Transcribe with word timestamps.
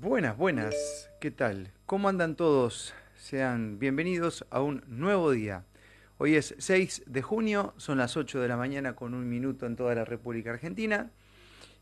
Buenas, 0.00 0.36
buenas. 0.36 1.10
¿Qué 1.20 1.30
tal? 1.30 1.72
¿Cómo 1.86 2.10
andan 2.10 2.36
todos? 2.36 2.92
Sean 3.14 3.78
bienvenidos 3.78 4.44
a 4.50 4.60
un 4.60 4.84
nuevo 4.88 5.30
día. 5.30 5.64
Hoy 6.18 6.34
es 6.34 6.54
6 6.58 7.04
de 7.06 7.22
junio, 7.22 7.72
son 7.78 7.96
las 7.96 8.18
8 8.18 8.38
de 8.38 8.46
la 8.46 8.58
mañana 8.58 8.94
con 8.94 9.14
un 9.14 9.26
minuto 9.26 9.64
en 9.64 9.74
toda 9.74 9.94
la 9.94 10.04
República 10.04 10.50
Argentina 10.50 11.10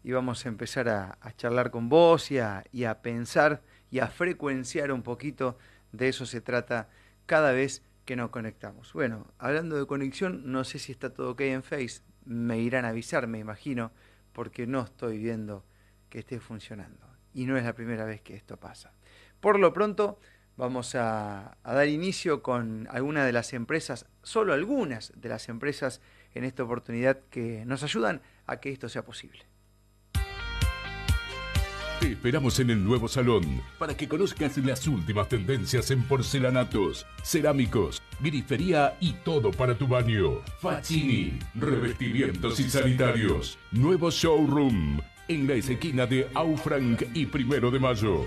y 0.05 0.13
vamos 0.13 0.47
a 0.47 0.49
empezar 0.49 0.89
a, 0.89 1.19
charlar 1.37 1.73
con 1.73 1.89
vos 1.89 2.31
y 2.31 2.39
a, 2.39 2.63
y 2.71 2.85
a 2.85 3.03
pensar 3.03 3.63
y 3.91 3.99
a 3.99 4.07
frecuenciar 4.07 4.93
un 4.93 5.03
poquito. 5.03 5.59
De 5.91 6.09
eso 6.09 6.25
se 6.25 6.41
trata 6.41 6.89
cada 7.27 7.51
vez 7.51 7.83
que 8.05 8.15
nos 8.15 8.31
conectamos. 8.31 8.93
Bueno, 8.93 9.27
hablando 9.39 9.77
de 9.77 9.89
conexión, 9.89 10.53
no 10.53 10.63
sé 10.63 10.79
si 10.79 10.93
está 10.93 11.13
todo 11.13 11.33
ok 11.33 11.41
en 11.41 11.65
Face, 11.65 12.03
me 12.25 12.61
irán 12.61 12.85
a 12.85 12.91
avisar, 12.91 13.27
me 13.27 13.41
imagino, 13.41 13.91
porque 14.33 14.69
no 14.69 14.83
estoy 14.83 15.19
viendo 15.19 15.65
que 16.11 16.21
esté 16.21 16.39
funcionando 16.39 17.14
y 17.35 17.45
no 17.47 17.59
es 17.59 17.65
la 17.65 17.75
primera 17.75 18.05
vez 18.05 18.23
que 18.23 18.35
esto 18.35 18.57
pasa. 18.57 18.93
Por 19.41 19.59
lo 19.59 19.73
pronto, 19.73 20.19
vamos 20.57 20.95
a, 20.95 21.57
dar 21.65 21.89
inicio 21.89 22.43
con 22.43 22.89
algunas 22.91 23.27
de 23.27 23.33
las 23.33 23.53
empresas, 23.53 24.07
solo 24.23 24.55
algunas 24.55 25.13
de 25.17 25.29
las 25.29 25.49
empresas 25.49 26.01
en 26.35 26.45
esta 26.45 26.63
oportunidad 26.63 27.21
que 27.31 27.65
nos 27.67 27.83
ayudan 27.83 28.23
a 28.47 28.59
que 28.59 28.71
esto 28.71 28.89
sea 28.89 29.05
posible. 29.05 29.41
Te 32.01 32.13
esperamos 32.13 32.61
en 32.61 32.71
el 32.71 32.85
nuevo 32.85 33.09
salón 33.09 33.63
para 33.79 33.97
que 33.97 34.09
conozcas 34.09 34.59
las 34.59 34.87
últimas 34.87 35.29
tendencias 35.29 35.91
en 35.91 36.03
porcelanatos, 36.03 37.07
cerámicos, 37.23 38.03
grifería 38.21 38.97
y 39.01 39.15
todo 39.25 39.51
para 39.51 39.77
tu 39.79 39.89
baño. 39.89 40.43
Facini, 40.61 41.39
revestimientos 41.55 42.61
y 42.61 42.69
sanitarios. 42.69 43.59
Nuevo 43.73 44.11
showroom 44.11 45.01
en 45.29 45.47
la 45.47 45.55
esquina 45.55 46.07
de 46.07 46.29
Aufranc 46.35 47.03
y 47.15 47.27
Primero 47.27 47.71
de 47.71 47.79
Mayo. 47.79 48.27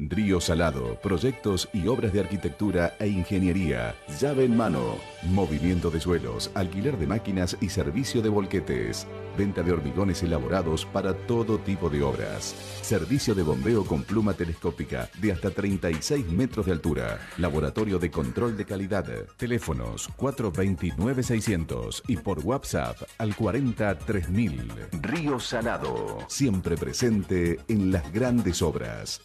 Río 0.02 0.40
Salado, 0.40 0.98
proyectos 1.02 1.68
y 1.74 1.88
obras 1.90 2.14
de 2.14 2.22
arquitectura 2.22 2.96
e 3.00 3.08
ingeniería. 3.10 3.96
Llave 4.18 4.46
en 4.46 4.56
mano. 4.56 4.96
Movimiento 5.24 5.92
de 5.92 6.00
suelos, 6.00 6.52
alquiler 6.54 6.98
de 6.98 7.06
máquinas 7.06 7.58
y 7.60 7.68
servicio 7.68 8.22
de 8.22 8.30
volquetes. 8.30 9.06
Venta 9.38 9.62
de 9.62 9.74
hormigones 9.74 10.24
elaborados 10.24 10.86
para 10.86 11.14
todo 11.14 11.58
tipo 11.60 11.90
de 11.90 12.02
obras. 12.02 12.56
Servicio 12.82 13.36
de 13.36 13.44
bombeo 13.44 13.84
con 13.84 14.04
pluma 14.04 14.34
telescópica 14.34 15.10
de 15.20 15.34
hasta 15.34 15.52
36 15.52 16.28
metros 16.28 16.68
de 16.68 16.72
altura. 16.72 17.20
Laboratorio 17.38 18.00
de 18.00 18.10
control 18.10 18.56
de 18.56 18.64
calidad. 18.64 19.06
Teléfonos 19.36 20.10
429-600 20.18 22.04
y 22.08 22.16
por 22.16 22.40
WhatsApp 22.40 22.96
al 23.18 23.36
43000. 23.36 24.72
Río 25.02 25.42
Salado. 25.42 26.20
Siempre 26.30 26.78
presente 26.78 27.60
en 27.68 27.92
las 27.92 28.10
grandes 28.14 28.62
obras 28.62 29.20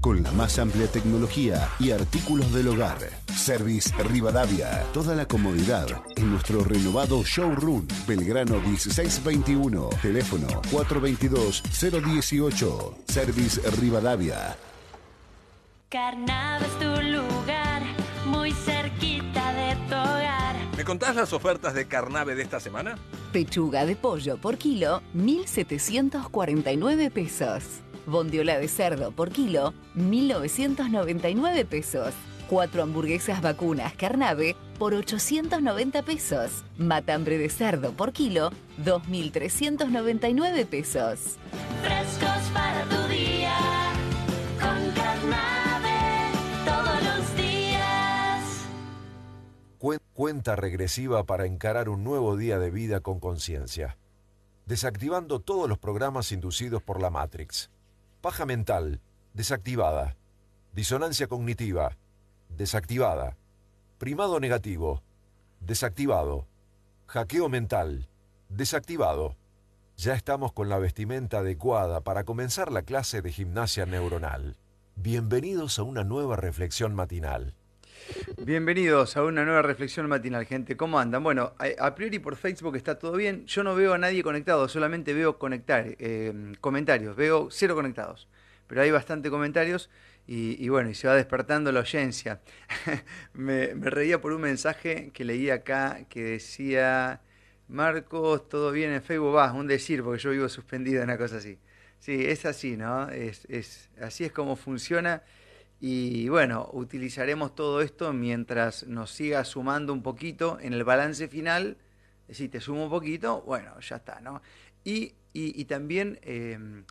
con 0.00 0.22
la 0.22 0.30
más 0.32 0.58
amplia 0.58 0.90
tecnología 0.90 1.68
y 1.78 1.90
artículos 1.90 2.50
del 2.52 2.68
hogar. 2.68 2.98
Service 3.34 3.90
Rivadavia, 4.04 4.82
toda 4.92 5.14
la 5.14 5.26
comodidad 5.26 5.86
en 6.16 6.30
nuestro 6.30 6.62
renovado 6.64 7.22
showroom 7.22 7.86
Belgrano 8.06 8.60
1621, 8.60 9.88
teléfono 10.02 10.46
422-018, 10.70 12.94
Service 13.06 13.62
Rivadavia. 13.80 14.54
Carnaval 15.88 16.62
es 16.62 16.78
tu 16.78 16.84
lugar, 16.84 17.82
muy 18.26 18.52
cerquita 18.52 19.54
de 19.54 19.74
tu 19.88 19.94
hogar. 19.94 20.56
¿Me 20.76 20.84
contás 20.84 21.16
las 21.16 21.32
ofertas 21.32 21.72
de 21.74 21.88
Carnave 21.88 22.34
de 22.34 22.42
esta 22.42 22.60
semana? 22.60 22.98
Pechuga 23.32 23.86
de 23.86 23.96
pollo 23.96 24.36
por 24.36 24.58
kilo, 24.58 25.00
1.749 25.16 27.10
pesos. 27.10 27.80
Bondiola 28.08 28.58
de 28.58 28.68
cerdo 28.68 29.12
por 29.12 29.30
kilo, 29.30 29.74
1.999 29.94 31.66
pesos. 31.66 32.14
Cuatro 32.48 32.82
hamburguesas 32.82 33.42
vacunas 33.42 33.92
carnave 33.92 34.56
por 34.78 34.94
890 34.94 36.02
pesos. 36.02 36.64
Matambre 36.78 37.36
de 37.36 37.50
cerdo 37.50 37.92
por 37.92 38.12
kilo, 38.12 38.50
2.399 38.82 40.64
pesos. 40.66 41.36
Frescos 41.82 42.50
para 42.54 42.84
tu 42.84 43.08
día, 43.08 43.54
con 44.58 44.90
carnave 44.94 46.32
todos 46.64 47.02
los 47.02 47.36
días. 47.36 48.66
Cuenta 50.14 50.56
regresiva 50.56 51.26
para 51.26 51.44
encarar 51.44 51.90
un 51.90 52.04
nuevo 52.04 52.38
día 52.38 52.58
de 52.58 52.70
vida 52.70 53.00
con 53.00 53.20
conciencia. 53.20 53.98
Desactivando 54.64 55.40
todos 55.40 55.68
los 55.68 55.76
programas 55.76 56.32
inducidos 56.32 56.82
por 56.82 57.02
la 57.02 57.10
Matrix 57.10 57.70
Paja 58.20 58.46
mental, 58.46 59.00
desactivada. 59.32 60.16
Disonancia 60.72 61.28
cognitiva, 61.28 61.96
desactivada. 62.48 63.36
Primado 63.98 64.40
negativo, 64.40 65.04
desactivado. 65.60 66.44
Hackeo 67.06 67.48
mental, 67.48 68.08
desactivado. 68.48 69.36
Ya 69.96 70.14
estamos 70.14 70.52
con 70.52 70.68
la 70.68 70.78
vestimenta 70.78 71.38
adecuada 71.38 72.00
para 72.00 72.24
comenzar 72.24 72.72
la 72.72 72.82
clase 72.82 73.22
de 73.22 73.30
gimnasia 73.30 73.86
neuronal. 73.86 74.56
Bienvenidos 74.96 75.78
a 75.78 75.84
una 75.84 76.02
nueva 76.02 76.34
reflexión 76.34 76.96
matinal. 76.96 77.54
Bienvenidos 78.42 79.16
a 79.16 79.24
una 79.24 79.44
nueva 79.44 79.62
reflexión 79.62 80.08
matinal, 80.08 80.46
gente. 80.46 80.76
¿Cómo 80.76 80.98
andan? 80.98 81.22
Bueno, 81.22 81.52
a, 81.78 81.94
priori 81.94 82.18
por 82.18 82.36
Facebook 82.36 82.76
está 82.76 82.98
todo 82.98 83.12
bien. 83.12 83.44
Yo 83.46 83.62
no 83.62 83.74
veo 83.74 83.92
a 83.94 83.98
nadie 83.98 84.22
conectado, 84.22 84.68
solamente 84.68 85.12
veo 85.12 85.38
conectar, 85.38 85.84
eh, 85.98 86.32
comentarios. 86.60 87.16
Veo 87.16 87.48
cero 87.50 87.74
conectados. 87.74 88.28
Pero 88.66 88.82
hay 88.82 88.90
bastante 88.90 89.30
comentarios 89.30 89.90
y, 90.26 90.68
bueno, 90.68 90.90
y 90.90 90.94
se 90.94 91.08
va 91.08 91.14
despertando 91.14 91.72
la 91.72 91.80
audiencia. 91.80 92.40
me, 93.32 93.74
reía 93.74 94.20
por 94.20 94.32
un 94.32 94.42
mensaje 94.42 95.10
que 95.12 95.24
leí 95.24 95.50
acá 95.50 96.04
que 96.08 96.22
decía, 96.22 97.20
Marcos, 97.68 98.48
todo 98.48 98.72
bien 98.72 98.92
en 98.92 99.02
Facebook, 99.02 99.36
va, 99.36 99.52
un 99.52 99.66
decir, 99.66 100.02
porque 100.02 100.22
yo 100.22 100.30
vivo 100.30 100.48
suspendido, 100.48 101.02
una 101.02 101.18
cosa 101.18 101.36
así. 101.36 101.58
Sí, 101.98 102.26
es 102.26 102.46
así, 102.46 102.76
¿no? 102.76 103.08
Es, 103.10 103.44
es, 103.48 103.90
así 104.00 104.24
es 104.24 104.32
como 104.32 104.56
funciona. 104.56 105.22
Y 105.80 106.28
bueno, 106.28 106.68
utilizaremos 106.72 107.54
todo 107.54 107.80
esto 107.82 108.12
mientras 108.12 108.86
nos 108.86 109.10
siga 109.12 109.44
sumando 109.44 109.92
un 109.92 110.02
poquito 110.02 110.58
en 110.60 110.72
el 110.72 110.82
balance 110.84 111.28
final. 111.28 111.76
Si 112.28 112.48
te 112.48 112.60
sumo 112.60 112.84
un 112.84 112.90
poquito, 112.90 113.42
bueno, 113.42 113.78
ya 113.80 113.96
está, 113.96 114.20
¿no? 114.20 114.42
Y, 114.84 115.14
y, 115.32 115.64
también 115.66 116.18
em, 116.22 116.84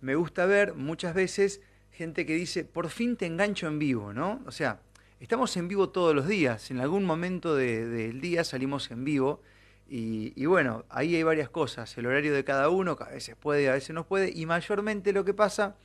me 0.00 0.14
gusta 0.16 0.44
ver 0.46 0.74
muchas 0.74 1.14
veces 1.14 1.60
gente 1.90 2.26
que 2.26 2.34
dice, 2.34 2.64
por 2.64 2.90
fin 2.90 3.16
te 3.16 3.26
engancho 3.26 3.68
en 3.68 3.78
vivo, 3.78 4.12
¿no? 4.12 4.42
O 4.46 4.50
sea, 4.50 4.80
estamos 5.18 5.56
en 5.56 5.68
vivo 5.68 5.88
todos 5.88 6.14
los 6.14 6.28
días, 6.28 6.70
en 6.70 6.80
algún 6.80 7.04
momento 7.04 7.54
del 7.54 8.20
día 8.20 8.44
salimos 8.44 8.90
en 8.90 9.04
vivo. 9.04 9.42
Y, 9.88 10.32
y, 10.36 10.46
bueno, 10.46 10.84
ahí 10.88 11.14
hay 11.14 11.22
varias 11.22 11.48
cosas, 11.48 11.96
el 11.96 12.06
horario 12.06 12.34
de 12.34 12.44
cada 12.44 12.68
uno, 12.68 12.96
que 12.96 13.04
a 13.04 13.08
veces 13.08 13.36
puede, 13.36 13.70
a 13.70 13.72
veces 13.72 13.94
no 13.94 14.06
puede, 14.06 14.30
y 14.34 14.44
mayormente 14.44 15.12
lo 15.12 15.24
que 15.24 15.32
pasa 15.32 15.76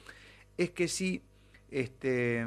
es 0.58 0.72
que 0.72 0.88
si 0.88 1.22
este, 1.72 2.46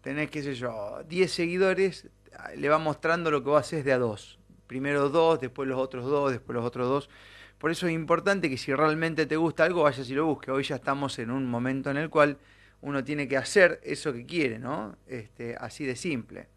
tenés, 0.00 0.30
qué 0.30 0.42
sé 0.42 0.54
yo, 0.54 1.02
10 1.08 1.32
seguidores, 1.32 2.08
le 2.56 2.68
va 2.68 2.78
mostrando 2.78 3.30
lo 3.30 3.42
que 3.42 3.50
vos 3.50 3.60
haces 3.60 3.84
de 3.84 3.92
a 3.92 3.98
dos. 3.98 4.38
Primero 4.66 5.08
dos, 5.08 5.40
después 5.40 5.68
los 5.68 5.78
otros 5.78 6.06
dos, 6.06 6.32
después 6.32 6.54
los 6.54 6.64
otros 6.64 6.88
dos. 6.88 7.10
Por 7.58 7.70
eso 7.70 7.86
es 7.86 7.92
importante 7.92 8.48
que 8.48 8.56
si 8.56 8.74
realmente 8.74 9.26
te 9.26 9.36
gusta 9.36 9.64
algo, 9.64 9.82
vayas 9.82 10.08
y 10.08 10.14
lo 10.14 10.26
busques. 10.26 10.48
Hoy 10.48 10.62
ya 10.64 10.76
estamos 10.76 11.18
en 11.18 11.30
un 11.30 11.46
momento 11.46 11.90
en 11.90 11.98
el 11.98 12.08
cual 12.08 12.38
uno 12.80 13.04
tiene 13.04 13.28
que 13.28 13.36
hacer 13.36 13.80
eso 13.84 14.12
que 14.12 14.24
quiere, 14.24 14.58
¿no? 14.58 14.96
Este, 15.06 15.56
así 15.56 15.84
de 15.84 15.96
simple. 15.96 16.48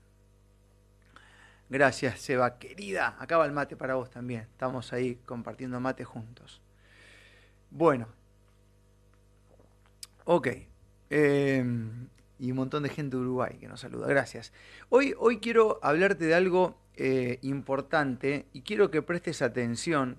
Gracias, 1.69 2.19
Seba, 2.21 2.57
querida. 2.59 3.18
Acaba 3.19 3.45
el 3.45 3.51
mate 3.51 3.75
para 3.75 3.95
vos 3.95 4.09
también. 4.09 4.41
Estamos 4.41 4.94
ahí 4.94 5.15
compartiendo 5.25 5.80
mate 5.80 6.06
juntos. 6.06 6.62
Bueno, 7.71 8.07
Ok. 10.25 10.47
Eh, 11.15 11.63
y 12.39 12.50
un 12.50 12.57
montón 12.57 12.81
de 12.81 12.89
gente 12.89 13.15
de 13.15 13.21
Uruguay 13.21 13.57
que 13.60 13.68
nos 13.68 13.81
saluda. 13.81 14.07
Gracias. 14.07 14.51
Hoy, 14.89 15.13
hoy 15.19 15.38
quiero 15.38 15.80
hablarte 15.83 16.25
de 16.25 16.33
algo 16.33 16.75
eh, 16.95 17.38
importante 17.44 18.48
y 18.51 18.62
quiero 18.62 18.89
que 18.89 19.04
prestes 19.04 19.44
atención 19.44 20.18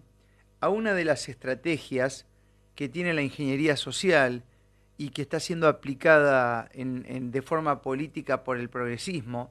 a 0.61 0.69
una 0.69 0.95
de 0.95 1.05
las 1.05 1.29
estrategias 1.29 2.27
que 2.77 2.89
tiene 2.89 3.13
la 3.13 3.23
ingeniería 3.23 3.77
social 3.77 4.45
y 4.97 5.09
que 5.09 5.23
está 5.23 5.41
siendo 5.41 5.67
aplicada 5.67 6.71
de 6.73 7.43
forma 7.43 7.83
política 7.83 8.45
por 8.45 8.57
el 8.57 8.69
progresismo 8.69 9.51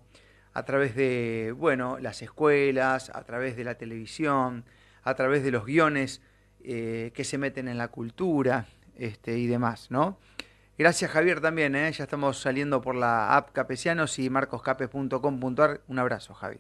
a 0.54 0.64
través 0.64 0.96
de, 0.96 1.54
bueno, 1.58 2.00
las 2.00 2.22
escuelas, 2.22 3.10
a 3.14 3.24
través 3.26 3.58
de 3.58 3.66
la 3.66 3.76
televisión, 3.76 4.64
a 5.04 5.14
través 5.16 5.44
de 5.44 5.52
los 5.52 5.66
guiones 5.66 6.22
eh, 6.64 7.12
que 7.14 7.26
se 7.26 7.38
meten 7.38 7.68
en 7.68 7.78
la 7.78 7.90
cultura 7.90 8.66
este, 8.96 9.38
y 9.38 9.48
demás, 9.48 9.92
¿no? 9.92 10.18
Gracias 10.76 11.12
Javier 11.12 11.40
también, 11.40 11.76
¿eh? 11.76 11.92
ya 11.92 12.06
estamos 12.06 12.40
saliendo 12.40 12.82
por 12.82 12.96
la 12.96 13.38
app 13.38 13.52
Capesianos 13.52 14.18
y 14.18 14.32
marcoscape.com.ar. 14.32 15.82
Un 15.88 16.00
abrazo, 16.00 16.34
Javi. 16.34 16.58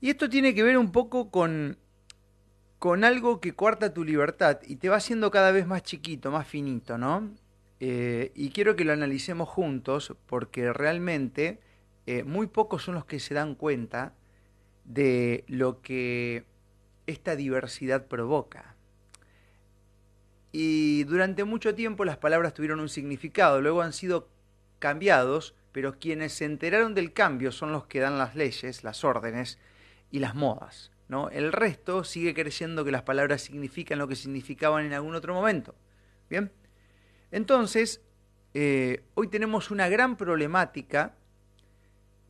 Y 0.00 0.10
esto 0.10 0.28
tiene 0.28 0.56
que 0.56 0.64
ver 0.64 0.76
un 0.76 0.90
poco 0.90 1.30
con, 1.30 1.78
con 2.80 3.04
algo 3.04 3.40
que 3.40 3.52
coarta 3.54 3.94
tu 3.94 4.02
libertad 4.02 4.58
y 4.66 4.76
te 4.76 4.88
va 4.88 4.96
haciendo 4.96 5.30
cada 5.30 5.52
vez 5.52 5.68
más 5.68 5.84
chiquito, 5.84 6.32
más 6.32 6.48
finito, 6.48 6.98
¿no? 6.98 7.30
Eh, 7.78 8.32
y 8.34 8.50
quiero 8.50 8.74
que 8.74 8.84
lo 8.84 8.92
analicemos 8.92 9.48
juntos 9.48 10.16
porque 10.26 10.72
realmente 10.72 11.60
eh, 12.06 12.24
muy 12.24 12.48
pocos 12.48 12.82
son 12.82 12.96
los 12.96 13.04
que 13.04 13.20
se 13.20 13.34
dan 13.34 13.54
cuenta 13.54 14.14
de 14.84 15.44
lo 15.46 15.80
que 15.80 16.44
esta 17.06 17.36
diversidad 17.36 18.06
provoca. 18.08 18.74
Y 20.52 21.04
durante 21.04 21.44
mucho 21.44 21.74
tiempo 21.74 22.04
las 22.04 22.16
palabras 22.16 22.54
tuvieron 22.54 22.80
un 22.80 22.88
significado, 22.88 23.60
luego 23.60 23.82
han 23.82 23.92
sido 23.92 24.28
cambiados, 24.78 25.54
pero 25.72 25.98
quienes 25.98 26.32
se 26.32 26.44
enteraron 26.44 26.94
del 26.94 27.12
cambio 27.12 27.52
son 27.52 27.72
los 27.72 27.86
que 27.86 28.00
dan 28.00 28.18
las 28.18 28.34
leyes, 28.34 28.82
las 28.82 29.04
órdenes 29.04 29.58
y 30.10 30.18
las 30.18 30.34
modas. 30.34 30.90
¿no? 31.08 31.28
El 31.30 31.52
resto 31.52 32.04
sigue 32.04 32.34
creyendo 32.34 32.84
que 32.84 32.90
las 32.90 33.02
palabras 33.02 33.42
significan 33.42 33.98
lo 33.98 34.08
que 34.08 34.16
significaban 34.16 34.86
en 34.86 34.92
algún 34.92 35.14
otro 35.14 35.34
momento. 35.34 35.74
Bien, 36.28 36.52
entonces, 37.30 38.00
eh, 38.54 39.04
hoy 39.14 39.28
tenemos 39.28 39.70
una 39.70 39.88
gran 39.88 40.16
problemática 40.16 41.14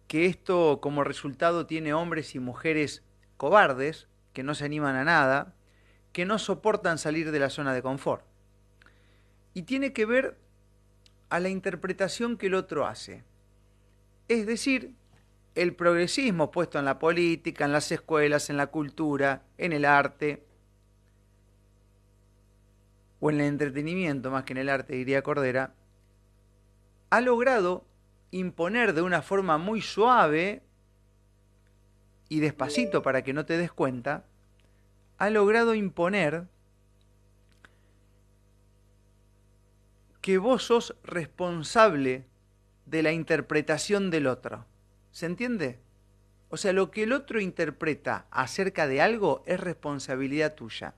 que 0.06 0.26
esto 0.26 0.80
como 0.82 1.04
resultado 1.04 1.66
tiene 1.66 1.94
hombres 1.94 2.34
y 2.34 2.40
mujeres 2.40 3.04
cobardes, 3.36 4.08
que 4.32 4.42
no 4.42 4.54
se 4.54 4.64
animan 4.64 4.96
a 4.96 5.04
nada, 5.04 5.54
que 6.12 6.24
no 6.24 6.38
soportan 6.38 6.98
salir 6.98 7.30
de 7.30 7.38
la 7.38 7.50
zona 7.50 7.74
de 7.74 7.82
confort. 7.82 8.24
Y 9.54 9.62
tiene 9.62 9.92
que 9.92 10.06
ver 10.06 10.38
a 11.28 11.40
la 11.40 11.48
interpretación 11.48 12.36
que 12.36 12.46
el 12.46 12.54
otro 12.54 12.86
hace. 12.86 13.24
Es 14.28 14.46
decir, 14.46 14.94
el 15.54 15.74
progresismo 15.74 16.50
puesto 16.50 16.78
en 16.78 16.84
la 16.84 16.98
política, 16.98 17.64
en 17.64 17.72
las 17.72 17.90
escuelas, 17.90 18.50
en 18.50 18.56
la 18.56 18.68
cultura, 18.68 19.42
en 19.58 19.72
el 19.72 19.84
arte, 19.84 20.44
o 23.20 23.30
en 23.30 23.40
el 23.40 23.46
entretenimiento 23.46 24.30
más 24.30 24.44
que 24.44 24.54
en 24.54 24.58
el 24.58 24.68
arte, 24.68 24.94
diría 24.94 25.22
Cordera, 25.22 25.74
ha 27.10 27.20
logrado 27.20 27.84
imponer 28.30 28.94
de 28.94 29.02
una 29.02 29.22
forma 29.22 29.58
muy 29.58 29.82
suave 29.82 30.62
y 32.28 32.40
despacito 32.40 33.02
para 33.02 33.22
que 33.22 33.32
no 33.32 33.44
te 33.44 33.58
des 33.58 33.72
cuenta, 33.72 34.24
ha 35.20 35.28
logrado 35.28 35.74
imponer 35.74 36.48
que 40.22 40.38
vos 40.38 40.64
sos 40.64 40.96
responsable 41.04 42.24
de 42.86 43.02
la 43.02 43.12
interpretación 43.12 44.10
del 44.10 44.26
otro. 44.26 44.64
¿Se 45.10 45.26
entiende? 45.26 45.78
O 46.48 46.56
sea, 46.56 46.72
lo 46.72 46.90
que 46.90 47.02
el 47.02 47.12
otro 47.12 47.38
interpreta 47.38 48.28
acerca 48.30 48.86
de 48.86 49.02
algo 49.02 49.42
es 49.44 49.60
responsabilidad 49.60 50.54
tuya. 50.54 50.94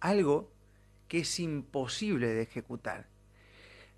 Algo 0.00 0.50
que 1.06 1.20
es 1.20 1.38
imposible 1.38 2.26
de 2.26 2.42
ejecutar. 2.42 3.06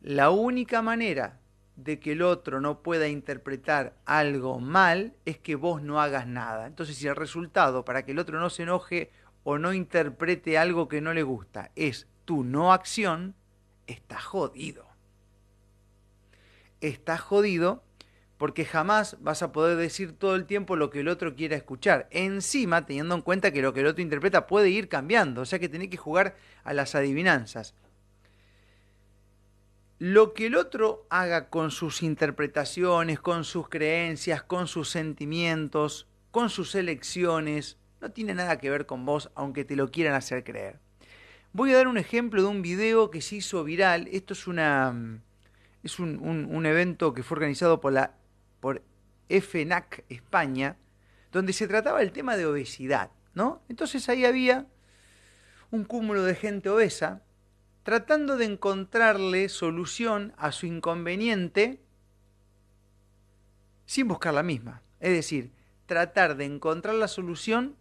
La 0.03 0.29
única 0.29 0.83
manera 0.83 1.41
de 1.77 2.01
que 2.01 2.13
el 2.13 2.23
otro 2.23 2.61
no 2.61 2.83
pueda 2.83 3.07
interpretar 3.09 3.95
algo 4.07 4.59
mal 4.59 5.15
es 5.25 5.39
que 5.39 5.55
vos 5.55 5.83
no 5.83 6.01
hagas 6.01 6.27
nada. 6.27 6.67
Entonces, 6.67 6.97
si 6.97 7.07
el 7.07 7.17
resultado 7.17 7.85
para 7.85 8.05
que 8.05 8.13
el 8.13 8.19
otro 8.19 8.41
no 8.41 8.51
se 8.51 8.65
enoje 8.65 9.11
o 9.45 9.59
no 9.59 9.73
interprete 9.73 10.59
algo 10.59 10.89
que 10.89 11.01
no 11.01 11.15
le 11.15 11.23
gusta 11.23 11.71
es 11.77 12.09
tu 12.25 12.45
no 12.45 12.73
acción, 12.73 13.35
está 13.87 14.19
jodido. 14.21 14.87
Está 16.81 17.19
jodido 17.19 17.85
porque 18.39 18.65
jamás 18.65 19.17
vas 19.21 19.43
a 19.43 19.53
poder 19.53 19.77
decir 19.77 20.13
todo 20.13 20.35
el 20.35 20.45
tiempo 20.45 20.77
lo 20.77 20.91
que 20.91 21.01
el 21.01 21.09
otro 21.09 21.35
quiera 21.35 21.57
escuchar. 21.57 22.07
Encima, 22.11 22.85
teniendo 22.85 23.15
en 23.15 23.23
cuenta 23.23 23.51
que 23.51 23.63
lo 23.63 23.73
que 23.73 23.81
el 23.81 23.87
otro 23.87 24.03
interpreta 24.03 24.47
puede 24.47 24.71
ir 24.71 24.89
cambiando, 24.89 25.43
o 25.43 25.47
sea 25.47 25.59
que 25.59 25.69
tenés 25.69 25.89
que 25.89 25.97
jugar 25.97 26.37
a 26.65 26.75
las 26.75 26.95
adivinanzas. 26.95 27.75
Lo 29.99 30.35
que 30.35 30.47
el 30.47 30.57
otro 30.57 31.07
haga 31.09 31.49
con 31.49 31.71
sus 31.71 32.03
interpretaciones, 32.03 33.19
con 33.19 33.45
sus 33.45 33.69
creencias, 33.69 34.43
con 34.43 34.67
sus 34.67 34.91
sentimientos, 34.91 36.07
con 36.31 36.51
sus 36.51 36.75
elecciones, 36.75 37.79
no 38.03 38.11
tiene 38.11 38.35
nada 38.35 38.59
que 38.59 38.69
ver 38.69 38.85
con 38.85 39.07
vos, 39.07 39.31
aunque 39.35 39.65
te 39.65 39.75
lo 39.75 39.91
quieran 39.91 40.15
hacer 40.15 40.45
creer. 40.45 40.81
Voy 41.53 41.73
a 41.73 41.77
dar 41.77 41.89
un 41.89 41.97
ejemplo 41.97 42.43
de 42.43 42.49
un 42.49 42.61
video 42.61 43.11
que 43.11 43.23
se 43.23 43.37
hizo 43.37 43.65
viral. 43.65 44.09
Esto 44.13 44.35
es 44.35 44.47
una 44.47 45.23
es 45.83 45.99
un, 45.99 46.19
un, 46.19 46.45
un 46.45 46.67
evento 46.67 47.15
que 47.15 47.23
fue 47.23 47.37
organizado 47.37 47.81
por 47.81 47.95
la 47.95 48.17
por 48.61 48.83
FNAC 49.31 50.05
España, 50.11 50.77
donde 51.33 51.55
se 51.55 51.69
trataba 51.69 52.03
el 52.03 52.13
tema 52.13 52.37
de 52.37 52.45
obesidad, 52.45 53.11
¿no? 53.33 53.63
Entonces 53.71 54.07
ahí 54.11 54.27
había 54.27 54.67
un 55.71 55.85
cúmulo 55.85 56.23
de 56.23 56.35
gente 56.35 56.69
obesa 56.69 57.23
tratando 57.87 58.37
de 58.37 58.47
encontrarle 58.47 59.49
solución 59.49 60.35
a 60.39 60.51
su 60.51 60.67
inconveniente 60.67 61.81
sin 63.85 64.09
buscar 64.09 64.35
la 64.35 64.43
misma. 64.43 64.83
Es 64.99 65.13
decir, 65.13 65.53
tratar 65.87 66.37
de 66.37 66.47
encontrar 66.47 66.97
la 66.97 67.07
solución 67.07 67.77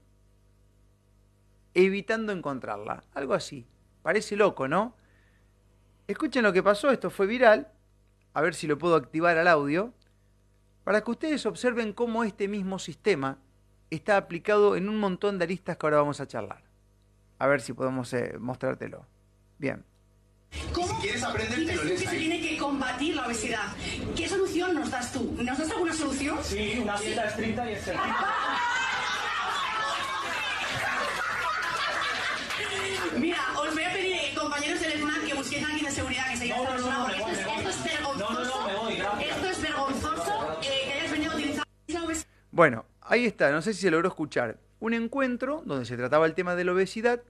evitando 1.74 2.32
encontrarla. 2.32 3.04
Algo 3.16 3.34
así. 3.34 3.66
Parece 4.04 4.36
loco, 4.36 4.68
¿no? 4.68 4.96
Escuchen 6.08 6.44
lo 6.44 6.54
que 6.54 6.62
pasó, 6.62 6.92
esto 6.92 7.10
fue 7.10 7.26
viral. 7.26 7.72
A 8.36 8.42
ver 8.42 8.54
si 8.54 8.68
lo 8.68 8.78
puedo 8.78 8.98
activar 8.98 9.40
al 9.40 9.48
audio. 9.48 9.92
Para 10.84 11.02
que 11.02 11.10
ustedes 11.10 11.48
observen 11.48 11.94
cómo 11.94 12.24
este 12.24 12.48
mismo 12.48 12.78
sistema 12.78 13.40
está 13.90 14.18
aplicado 14.18 14.76
en 14.76 14.88
un 14.88 15.00
montón 15.00 15.40
de 15.40 15.46
aristas 15.46 15.78
que 15.78 15.86
ahora 15.88 15.98
vamos 15.98 16.22
a 16.22 16.28
charlar. 16.28 16.62
A 17.40 17.48
ver 17.48 17.60
si 17.60 17.74
podemos 17.74 18.14
eh, 18.14 18.36
mostrártelo. 18.38 19.08
Bien. 19.58 19.84
¿Cómo 20.74 20.88
Si 20.88 20.94
quieres 21.02 21.24
aprender, 21.24 21.66
te 21.66 21.76
lo 21.76 21.84
lees 21.84 22.02
que 22.02 22.10
se 22.10 22.18
tiene 22.18 22.42
que 22.42 22.58
combatir 22.58 23.16
la 23.16 23.26
obesidad? 23.26 23.68
¿Qué 24.16 24.28
solución 24.28 24.74
nos 24.76 24.92
das 24.92 25.12
tú? 25.12 25.36
¿Nos 25.38 25.58
das 25.58 25.70
alguna 25.72 25.94
solución? 25.94 26.38
Sí, 26.44 26.80
una 26.82 27.00
dieta 27.00 27.26
estricta 27.26 27.70
y 27.70 27.74
ejercicio. 27.74 28.02
Mira, 33.18 33.38
os 33.58 33.74
voy 33.74 33.84
a 33.84 33.94
pedir, 33.94 34.36
compañeros 34.38 34.80
del 34.82 35.00
SNAC, 35.00 35.26
que 35.26 35.34
busquéis 35.34 35.64
a 35.64 35.68
alguien 35.68 35.86
de 35.86 35.92
seguridad 35.92 36.30
que 36.30 36.38
se 36.38 36.48
lleve 36.48 36.58
No, 36.58 36.64
esta 36.64 36.76
no, 36.76 36.76
persona, 36.76 36.98
no, 36.98 37.06
porque 37.06 37.18
me 37.18 37.24
voy, 37.24 37.34
esto, 37.34 37.70
es, 37.70 37.84
vergonzoso. 37.84 38.34
No, 38.34 38.40
no, 38.40 38.46
no, 38.46 38.68
me 38.68 38.76
voy, 38.76 38.96
gracias. 38.98 39.36
Esto 39.36 39.50
es 39.50 39.62
vergonzoso 39.62 40.52
eh, 40.52 40.58
que 40.62 40.94
hayas 40.94 41.12
venido 41.12 41.32
a 41.32 41.36
utilizar 41.36 41.66
la 41.88 42.04
obesidad. 42.04 42.28
Bueno, 42.52 42.86
ahí 43.02 43.26
está, 43.26 43.52
no 43.52 43.62
sé 43.62 43.74
si 43.74 43.82
se 43.82 43.92
logró 43.92 44.10
escuchar. 44.10 44.58
Un 44.80 44.94
encuentro 44.94 45.64
donde 45.66 45.86
se 45.86 45.96
trataba 45.96 46.26
el 46.26 46.34
tema 46.34 46.56
de 46.56 46.66
la 46.66 46.74
obesidad. 46.74 47.22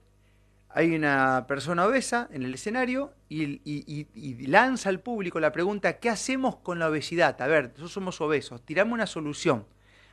Hay 0.77 0.93
una 0.93 1.45
persona 1.47 1.85
obesa 1.85 2.27
en 2.33 2.43
el 2.43 2.53
escenario 2.53 3.13
y, 3.29 4.45
lanza 4.45 4.89
al 4.89 4.99
público 4.99 5.39
la 5.39 5.53
pregunta, 5.53 5.99
¿qué 5.99 6.09
hacemos 6.09 6.57
con 6.57 6.79
la 6.79 6.89
obesidad? 6.89 7.41
A 7.41 7.47
ver, 7.47 7.69
nosotros 7.69 7.93
somos 7.93 8.19
obesos, 8.19 8.65
tiramos 8.65 8.91
una 8.91 9.07
solución. 9.07 9.65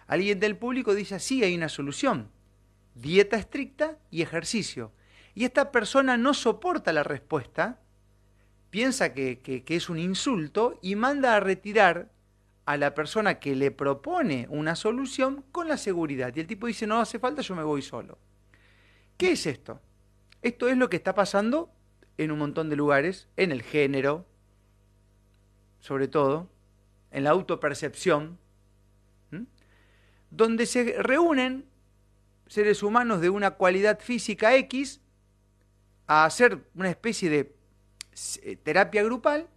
Alguien 0.07 0.39
del 0.39 0.57
público 0.57 0.95
dice, 0.95 1.19
sí, 1.19 1.43
hay 1.43 1.57
una 1.57 1.69
solución. 1.69 2.31
Dieta 2.95 3.39
estricta 3.39 3.99
y 4.13 4.23
ejercicio. 4.23 4.93
Y 5.35 5.47
esta 5.47 5.73
persona 5.73 6.17
no 6.17 6.33
soporta 6.33 6.93
la 6.93 7.03
respuesta, 7.03 7.81
piensa 8.71 9.15
que 9.15 9.65
es 9.67 9.91
un 9.91 9.99
insulto 9.99 10.79
y 10.81 10.95
manda 10.95 11.35
a 11.35 11.41
retirar 11.41 12.13
a 12.67 12.77
la 12.77 12.95
persona 12.95 13.41
que 13.41 13.57
le 13.57 13.73
propone 13.73 14.47
una 14.49 14.77
solución 14.77 15.45
con 15.51 15.67
la 15.67 15.77
seguridad. 15.77 16.33
Y 16.37 16.39
el 16.39 16.47
tipo 16.47 16.69
dice, 16.69 16.87
no 16.87 17.01
hace 17.01 17.19
falta, 17.19 17.43
yo 17.43 17.57
me 17.57 17.65
voy 17.65 17.83
solo. 17.83 18.17
¿Qué 19.17 19.33
es 19.33 19.45
esto? 19.47 19.81
Esto 20.43 20.69
es 20.69 20.77
lo 20.77 20.91
que 20.91 20.97
está 20.97 21.15
pasando 21.15 21.71
en 22.19 22.33
un 22.33 22.39
montón 22.39 22.69
de 22.69 22.77
lugares, 22.77 23.29
en 23.37 23.53
el 23.53 23.63
género, 23.63 24.27
sobre 25.81 26.09
todo, 26.09 26.49
en 27.11 27.25
la 27.25 27.31
autopercepción, 27.31 28.39
donde 30.31 30.67
se 30.67 31.03
reúnen 31.03 31.67
seres 32.47 32.83
humanos 32.83 33.21
de 33.21 33.31
una 33.31 33.53
cualidad 33.53 34.01
física 34.01 34.55
X 34.57 35.01
a 36.07 36.25
hacer 36.25 36.65
una 36.75 36.91
especie 36.91 37.31
de 37.31 37.55
eh, 38.43 38.57
terapia 38.57 39.03
grupal, 39.03 39.49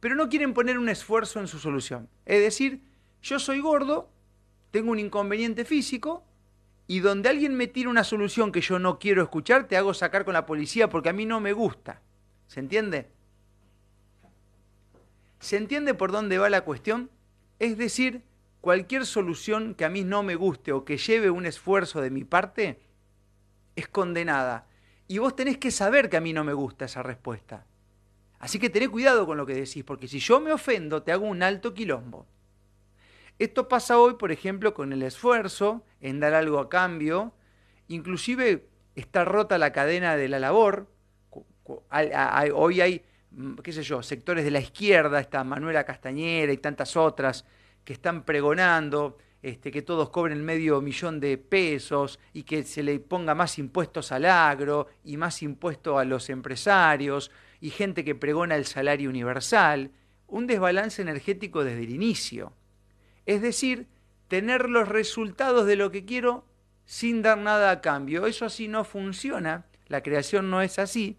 pero 0.00 0.14
no 0.14 0.28
quieren 0.28 0.52
poner 0.52 0.78
un 0.78 0.88
esfuerzo 0.88 1.40
en 1.40 1.48
su 1.48 1.58
solución. 1.58 2.08
Es 2.26 2.40
decir, 2.40 2.82
yo 3.22 3.38
soy 3.38 3.60
gordo, 3.60 4.10
tengo 4.70 4.90
un 4.90 4.98
inconveniente 4.98 5.64
físico, 5.64 6.24
y 6.86 7.00
donde 7.00 7.28
alguien 7.28 7.56
me 7.56 7.66
tira 7.66 7.88
una 7.88 8.04
solución 8.04 8.52
que 8.52 8.60
yo 8.60 8.78
no 8.78 8.98
quiero 8.98 9.22
escuchar, 9.22 9.68
te 9.68 9.76
hago 9.76 9.94
sacar 9.94 10.24
con 10.24 10.34
la 10.34 10.46
policía 10.46 10.88
porque 10.88 11.08
a 11.08 11.14
mí 11.14 11.24
no 11.24 11.40
me 11.40 11.52
gusta. 11.52 12.02
¿Se 12.46 12.60
entiende? 12.60 13.10
¿Se 15.38 15.56
entiende 15.56 15.94
por 15.94 16.12
dónde 16.12 16.38
va 16.38 16.50
la 16.50 16.62
cuestión? 16.62 17.10
Es 17.58 17.78
decir, 17.78 18.22
cualquier 18.60 19.06
solución 19.06 19.74
que 19.74 19.84
a 19.84 19.90
mí 19.90 20.04
no 20.04 20.22
me 20.22 20.34
guste 20.34 20.72
o 20.72 20.84
que 20.84 20.98
lleve 20.98 21.30
un 21.30 21.46
esfuerzo 21.46 22.00
de 22.00 22.10
mi 22.10 22.24
parte 22.24 22.80
es 23.76 23.88
condenada. 23.88 24.66
Y 25.08 25.18
vos 25.18 25.36
tenés 25.36 25.58
que 25.58 25.70
saber 25.70 26.08
que 26.08 26.16
a 26.16 26.20
mí 26.20 26.32
no 26.32 26.44
me 26.44 26.52
gusta 26.52 26.86
esa 26.86 27.02
respuesta. 27.02 27.66
Así 28.38 28.58
que 28.58 28.70
tené 28.70 28.88
cuidado 28.88 29.26
con 29.26 29.36
lo 29.36 29.46
que 29.46 29.54
decís, 29.54 29.84
porque 29.84 30.08
si 30.08 30.18
yo 30.18 30.40
me 30.40 30.52
ofendo, 30.52 31.02
te 31.02 31.12
hago 31.12 31.26
un 31.26 31.42
alto 31.42 31.72
quilombo. 31.72 32.26
Esto 33.38 33.68
pasa 33.68 33.98
hoy, 33.98 34.14
por 34.14 34.30
ejemplo, 34.30 34.74
con 34.74 34.92
el 34.92 35.02
esfuerzo 35.02 35.84
en 36.00 36.20
dar 36.20 36.34
algo 36.34 36.58
a 36.60 36.68
cambio. 36.68 37.34
Inclusive 37.88 38.68
está 38.94 39.24
rota 39.24 39.58
la 39.58 39.72
cadena 39.72 40.16
de 40.16 40.28
la 40.28 40.38
labor. 40.38 40.88
Hoy 42.54 42.80
hay, 42.80 43.02
mm, 43.32 43.56
qué 43.56 43.72
sé 43.72 43.82
yo, 43.82 44.02
sectores 44.02 44.44
de 44.44 44.50
la 44.50 44.60
izquierda, 44.60 45.18
está 45.20 45.42
Manuela 45.42 45.84
Castañera 45.84 46.52
y 46.52 46.58
tantas 46.58 46.96
otras, 46.96 47.44
que 47.84 47.92
están 47.92 48.24
pregonando 48.24 49.18
este, 49.44 49.70
que 49.70 49.82
todos 49.82 50.08
cobren 50.08 50.42
medio 50.42 50.80
millón 50.80 51.20
de 51.20 51.36
pesos 51.36 52.18
y 52.32 52.44
que 52.44 52.62
se 52.62 52.82
le 52.82 52.98
ponga 52.98 53.34
más 53.34 53.58
impuestos 53.58 54.10
al 54.10 54.24
agro 54.24 54.86
y 55.04 55.18
más 55.18 55.42
impuestos 55.42 55.98
a 55.98 56.04
los 56.06 56.30
empresarios 56.30 57.30
y 57.60 57.68
gente 57.68 58.04
que 58.04 58.14
pregona 58.14 58.56
el 58.56 58.64
salario 58.64 59.10
universal. 59.10 59.90
Un 60.28 60.46
desbalance 60.46 61.02
energético 61.02 61.62
desde 61.62 61.82
el 61.82 61.90
inicio. 61.90 62.54
Es 63.26 63.42
decir, 63.42 63.86
tener 64.28 64.68
los 64.68 64.88
resultados 64.88 65.66
de 65.66 65.76
lo 65.76 65.90
que 65.90 66.04
quiero 66.04 66.44
sin 66.84 67.22
dar 67.22 67.38
nada 67.38 67.70
a 67.70 67.80
cambio. 67.80 68.26
Eso 68.26 68.44
así 68.44 68.68
no 68.68 68.84
funciona, 68.84 69.66
la 69.88 70.02
creación 70.02 70.50
no 70.50 70.62
es 70.62 70.78
así, 70.78 71.16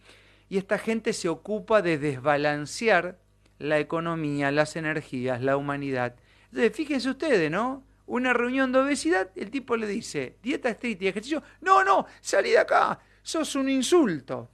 y 0.49 0.57
esta 0.57 0.77
gente 0.77 1.13
se 1.13 1.29
ocupa 1.29 1.81
de 1.81 1.97
desbalancear 1.97 3.19
la 3.57 3.79
economía, 3.79 4.51
las 4.51 4.75
energías, 4.75 5.41
la 5.41 5.57
humanidad. 5.57 6.15
Entonces, 6.45 6.75
fíjense 6.75 7.09
ustedes, 7.09 7.49
¿no? 7.49 7.83
Una 8.05 8.33
reunión 8.33 8.71
de 8.71 8.79
obesidad, 8.79 9.31
el 9.35 9.49
tipo 9.49 9.75
le 9.77 9.87
dice, 9.87 10.37
dieta 10.43 10.69
estricta 10.69 11.05
y 11.05 11.07
ejercicio, 11.07 11.41
no, 11.61 11.83
no, 11.83 12.05
salí 12.21 12.51
de 12.51 12.59
acá, 12.59 12.99
sos 13.23 13.55
un 13.55 13.69
insulto. 13.69 14.51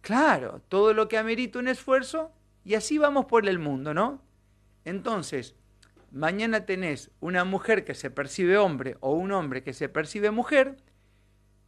Claro, 0.00 0.62
todo 0.68 0.92
lo 0.92 1.08
que 1.08 1.18
amerita 1.18 1.58
un 1.60 1.68
esfuerzo, 1.68 2.32
y 2.64 2.74
así 2.74 2.98
vamos 2.98 3.26
por 3.26 3.48
el 3.48 3.58
mundo, 3.58 3.94
¿no? 3.94 4.22
Entonces, 4.84 5.54
mañana 6.10 6.66
tenés 6.66 7.10
una 7.20 7.44
mujer 7.44 7.84
que 7.84 7.94
se 7.94 8.10
percibe 8.10 8.58
hombre 8.58 8.96
o 9.00 9.12
un 9.12 9.32
hombre 9.32 9.62
que 9.62 9.72
se 9.72 9.88
percibe 9.88 10.30
mujer, 10.30 10.76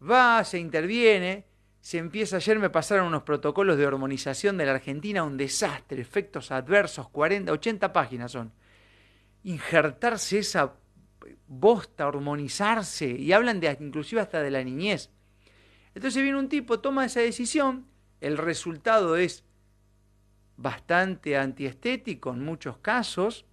va, 0.02 0.42
se 0.44 0.58
interviene, 0.58 1.46
se 1.80 1.98
empieza, 1.98 2.36
ayer 2.36 2.58
me 2.58 2.70
pasaron 2.70 3.08
unos 3.08 3.24
protocolos 3.24 3.76
de 3.76 3.86
hormonización 3.86 4.56
de 4.56 4.66
la 4.66 4.72
Argentina, 4.72 5.24
un 5.24 5.36
desastre, 5.36 6.00
efectos 6.00 6.50
adversos, 6.50 7.08
40, 7.08 7.52
80 7.52 7.92
páginas 7.92 8.32
son. 8.32 8.52
Injertarse 9.44 10.38
esa 10.38 10.74
bosta, 11.46 12.06
hormonizarse, 12.06 13.08
y 13.08 13.32
hablan 13.32 13.60
de 13.60 13.76
inclusive 13.80 14.20
hasta 14.20 14.40
de 14.40 14.50
la 14.50 14.62
niñez. 14.62 15.10
Entonces 15.94 16.22
viene 16.22 16.38
un 16.38 16.48
tipo, 16.48 16.80
toma 16.80 17.04
esa 17.04 17.20
decisión, 17.20 17.86
el 18.20 18.38
resultado 18.38 19.16
es 19.16 19.44
bastante 20.56 21.36
antiestético 21.36 22.30
en 22.30 22.44
muchos 22.44 22.78
casos, 22.78 23.44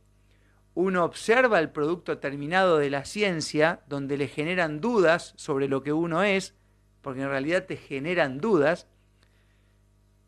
uno 0.79 1.03
observa 1.03 1.59
el 1.59 1.71
producto 1.71 2.19
terminado 2.19 2.77
de 2.77 2.89
la 2.89 3.03
ciencia, 3.03 3.81
donde 3.89 4.15
le 4.15 4.29
generan 4.29 4.79
dudas 4.79 5.33
sobre 5.36 5.67
lo 5.67 5.83
que 5.83 5.91
uno 5.91 6.24
es, 6.24 6.55
porque 7.01 7.21
en 7.21 7.27
realidad 7.27 7.65
te 7.65 7.75
generan 7.75 8.39
dudas, 8.39 8.88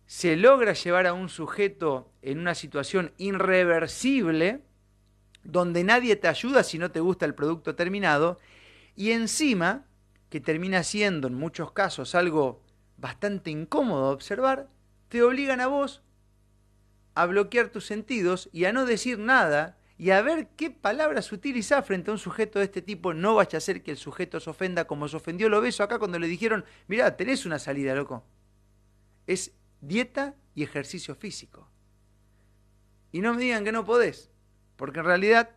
se 0.08 0.36
logra 0.36 0.74
llevar 0.74 1.08
a 1.08 1.13
un 1.13 1.29
sujeto 1.29 2.12
en 2.22 2.38
una 2.38 2.53
situación 2.53 3.13
irreversible, 3.17 4.62
donde 5.46 5.86
nadie 5.86 6.17
te 6.17 6.27
ayuda 6.27 6.63
si 6.63 6.77
no 6.77 6.91
te 6.91 7.00
gusta 7.00 7.25
el 7.25 7.34
producto 7.34 7.75
terminado, 7.75 8.38
y 8.93 9.12
encima, 9.12 9.86
que 10.29 10.41
termina 10.41 10.84
siendo 10.84 11.29
en 11.29 11.36
muchos 11.36 11.72
casos 11.72 12.13
algo 12.13 12.62
bastante 12.98 13.51
incómodo 13.51 14.10
observar, 14.10 14.67
te 15.08 15.24
obligan 15.24 15.62
a 15.62 15.67
vos 15.67 16.01
a 17.15 17.25
bloquear 17.25 17.70
tus 17.70 17.86
sentidos 17.86 18.50
y 18.51 18.65
a 18.65 18.74
no 18.74 18.86
decir 18.86 19.17
nada 19.17 19.77
y 20.01 20.10
a 20.10 20.24
ver 20.24 20.48
qué 20.58 20.72
palabras 20.72 21.31
utilizar 21.31 21.84
frente 21.84 22.10
a 22.10 22.13
un 22.13 22.17
sujeto 22.17 22.58
de 22.58 22.65
este 22.65 22.81
tipo. 22.81 23.13
No 23.13 23.36
vaya 23.36 23.60
a 23.60 23.62
ser 23.62 23.84
que 23.84 23.91
el 23.91 23.98
sujeto 23.98 24.39
se 24.39 24.50
ofenda 24.50 24.86
como 24.86 25.08
se 25.08 25.17
ofendió 25.17 25.48
lo 25.48 25.62
beso 25.62 25.84
acá 25.84 26.00
cuando 26.00 26.17
le 26.17 26.25
dijeron, 26.25 26.65
mirá, 26.88 27.15
tenés 27.15 27.46
una 27.46 27.60
salida, 27.60 27.93
loco. 27.93 28.24
Es 29.27 29.53
dieta 29.79 30.34
y 30.55 30.63
ejercicio 30.63 31.13
físico. 31.13 31.70
Y 33.12 33.22
no 33.22 33.36
me 33.36 33.43
digan 33.43 33.63
que 33.63 33.72
no 33.72 33.86
podés, 33.86 34.31
porque 34.75 35.01
en 35.01 35.05
realidad 35.05 35.51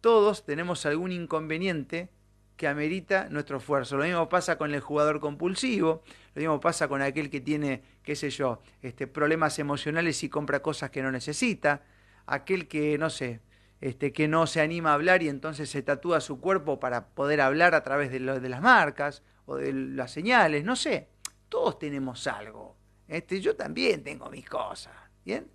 todos 0.00 0.46
tenemos 0.46 0.86
algún 0.86 1.12
inconveniente 1.12 2.08
que 2.56 2.66
amerita 2.66 3.28
nuestro 3.28 3.58
esfuerzo. 3.58 3.98
Lo 3.98 4.04
mismo 4.04 4.26
pasa 4.30 4.56
con 4.56 4.72
el 4.72 4.80
jugador 4.80 5.20
compulsivo, 5.20 6.02
lo 6.34 6.40
mismo 6.40 6.60
pasa 6.60 6.88
con 6.88 7.02
aquel 7.02 7.28
que 7.28 7.42
tiene, 7.42 7.82
qué 8.04 8.16
sé 8.16 8.30
yo, 8.30 8.62
este, 8.80 9.06
problemas 9.06 9.58
emocionales 9.58 10.22
y 10.24 10.30
compra 10.30 10.62
cosas 10.62 10.88
que 10.88 11.02
no 11.02 11.12
necesita 11.12 11.82
aquel 12.26 12.68
que, 12.68 12.98
no 12.98 13.10
sé, 13.10 13.40
este, 13.80 14.12
que 14.12 14.28
no 14.28 14.46
se 14.46 14.60
anima 14.60 14.90
a 14.90 14.94
hablar 14.94 15.22
y 15.22 15.28
entonces 15.28 15.68
se 15.68 15.82
tatúa 15.82 16.20
su 16.20 16.40
cuerpo 16.40 16.80
para 16.80 17.08
poder 17.08 17.40
hablar 17.40 17.74
a 17.74 17.82
través 17.82 18.10
de, 18.10 18.18
de 18.18 18.48
las 18.48 18.62
marcas 18.62 19.22
o 19.46 19.56
de 19.56 19.72
las 19.72 20.10
señales, 20.10 20.64
no 20.64 20.76
sé. 20.76 21.08
Todos 21.48 21.78
tenemos 21.78 22.26
algo. 22.26 22.76
Este, 23.06 23.40
yo 23.40 23.56
también 23.56 24.02
tengo 24.02 24.30
mis 24.30 24.48
cosas. 24.48 24.94
¿Bien? 25.24 25.50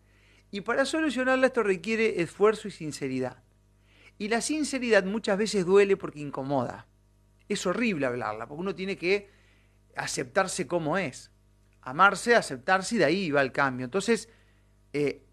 Y 0.52 0.62
para 0.62 0.86
solucionarla 0.86 1.48
esto 1.48 1.64
requiere 1.64 2.22
esfuerzo 2.22 2.68
y 2.68 2.72
sinceridad. 2.72 3.44
Y 4.18 4.28
la 4.28 4.42
sinceridad 4.42 5.06
muchas 5.06 5.38
veces 5.38 5.66
duele 5.66 5.96
porque 5.96 6.20
incomoda. 6.20 6.88
Es 7.48 7.66
horrible 7.66 8.06
hablarla, 8.06 8.48
porque 8.48 8.62
uno 8.62 8.76
tiene 8.76 8.98
que 8.98 9.30
aceptarse 9.96 10.68
como 10.68 10.98
es. 10.98 11.32
Amarse, 11.82 12.36
aceptarse 12.36 12.96
y 12.96 12.98
de 12.98 13.06
ahí 13.06 13.32
va 13.32 13.42
el 13.42 13.52
cambio. 13.52 13.86
Entonces, 13.86 14.30
eh, 14.94 15.24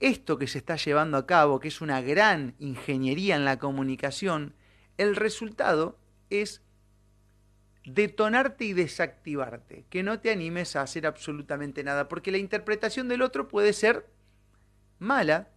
esto 0.00 0.38
que 0.38 0.46
se 0.46 0.58
está 0.58 0.76
llevando 0.76 1.16
a 1.16 1.26
cabo, 1.26 1.60
que 1.60 1.68
es 1.68 1.80
una 1.80 2.00
gran 2.00 2.54
ingeniería 2.58 3.36
en 3.36 3.44
la 3.44 3.58
comunicación, 3.58 4.54
el 4.96 5.16
resultado 5.16 5.98
es 6.30 6.62
detonarte 7.84 8.64
y 8.64 8.72
desactivarte, 8.74 9.84
que 9.88 10.02
no 10.02 10.20
te 10.20 10.30
animes 10.30 10.76
a 10.76 10.82
hacer 10.82 11.06
absolutamente 11.06 11.82
nada, 11.82 12.08
porque 12.08 12.30
la 12.30 12.38
interpretación 12.38 13.08
del 13.08 13.22
otro 13.22 13.48
puede 13.48 13.72
ser 13.72 14.06
mala, 14.98 15.48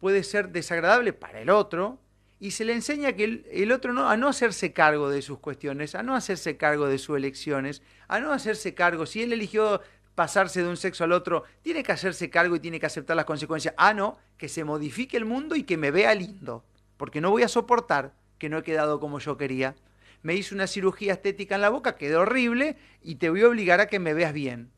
puede 0.00 0.24
ser 0.24 0.50
desagradable 0.50 1.12
para 1.12 1.40
el 1.40 1.50
otro, 1.50 2.00
y 2.40 2.52
se 2.52 2.64
le 2.64 2.72
enseña 2.72 3.12
que 3.12 3.44
el, 3.52 3.70
otro 3.70 3.92
no, 3.92 4.08
a 4.08 4.16
no 4.16 4.26
hacerse 4.26 4.72
cargo 4.72 5.10
de 5.10 5.22
sus 5.22 5.38
cuestiones, 5.38 5.94
a 5.94 6.02
no 6.02 6.16
hacerse 6.16 6.56
cargo 6.56 6.88
de 6.88 6.98
sus 6.98 7.16
elecciones, 7.16 7.82
a 8.08 8.18
no 8.18 8.32
hacerse 8.32 8.74
cargo, 8.74 9.06
si 9.06 9.22
él 9.22 9.32
eligió 9.32 9.80
pasarse 10.14 10.62
de 10.62 10.68
un 10.68 10.76
sexo 10.76 11.04
al 11.04 11.12
otro, 11.12 11.44
tiene 11.62 11.82
que 11.82 11.92
hacerse 11.92 12.30
cargo 12.30 12.56
y 12.56 12.60
tiene 12.60 12.78
que 12.78 12.86
aceptar 12.86 13.16
las 13.16 13.24
consecuencias. 13.24 13.74
Ah, 13.76 13.94
no, 13.94 14.18
que 14.36 14.48
se 14.48 14.64
modifique 14.64 15.16
el 15.16 15.24
mundo 15.24 15.56
y 15.56 15.64
que 15.64 15.76
me 15.76 15.90
vea 15.90 16.14
lindo, 16.14 16.64
porque 16.96 17.20
no 17.20 17.30
voy 17.30 17.42
a 17.42 17.48
soportar 17.48 18.12
que 18.38 18.48
no 18.48 18.58
he 18.58 18.62
quedado 18.62 19.00
como 19.00 19.18
yo 19.18 19.36
quería. 19.36 19.74
Me 20.22 20.34
hice 20.34 20.54
una 20.54 20.66
cirugía 20.66 21.14
estética 21.14 21.56
en 21.56 21.60
la 21.60 21.70
boca, 21.70 21.96
quedó 21.96 22.20
horrible 22.20 22.76
y 23.02 23.16
te 23.16 23.30
voy 23.30 23.42
a 23.42 23.48
obligar 23.48 23.80
a 23.80 23.86
que 23.86 23.98
me 23.98 24.14
veas 24.14 24.32
bien. 24.32 24.70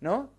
¿No? 0.00 0.32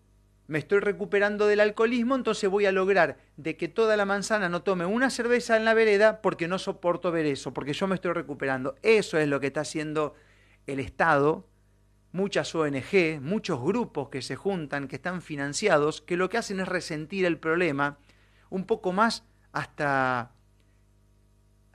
Me 0.48 0.60
estoy 0.60 0.80
recuperando 0.80 1.48
del 1.48 1.60
alcoholismo, 1.60 2.15
entonces 2.15 2.50
voy 2.50 2.65
a 2.65 2.72
lograr 2.72 3.18
de 3.38 3.56
que 3.58 3.68
toda 3.68 3.96
la 3.96 4.06
manzana 4.06 4.50
no 4.50 4.63
tome 4.63 4.86
una 4.86 5.10
cerveza 5.10 5.56
en 5.56 5.65
la 5.65 5.74
vereda 5.74 6.22
porque 6.22 6.48
no 6.48 6.60
soporto 6.60 7.12
ver 7.12 7.25
eso, 7.25 7.53
porque 7.53 7.74
yo 7.74 7.88
me 7.88 7.96
estoy 7.96 8.12
recuperando. 8.12 8.75
Eso 8.82 9.18
es 9.18 9.27
lo 9.27 9.39
que 9.39 9.48
está 9.48 9.62
haciendo 9.62 10.13
el 10.68 10.80
Estado 10.80 11.48
muchas 12.12 12.53
ONG, 12.53 13.22
muchos 13.22 13.62
grupos 13.62 14.10
que 14.10 14.22
se 14.22 14.36
juntan, 14.36 14.88
que 14.88 14.98
están 14.98 15.22
financiados, 15.22 16.01
que 16.01 16.18
lo 16.18 16.30
que 16.30 16.38
hacen 16.38 16.60
es 16.60 16.68
resentir 16.68 17.25
el 17.25 17.38
problema 17.38 17.98
un 18.50 18.65
poco 18.65 18.91
más 18.91 19.24
hasta 19.51 20.32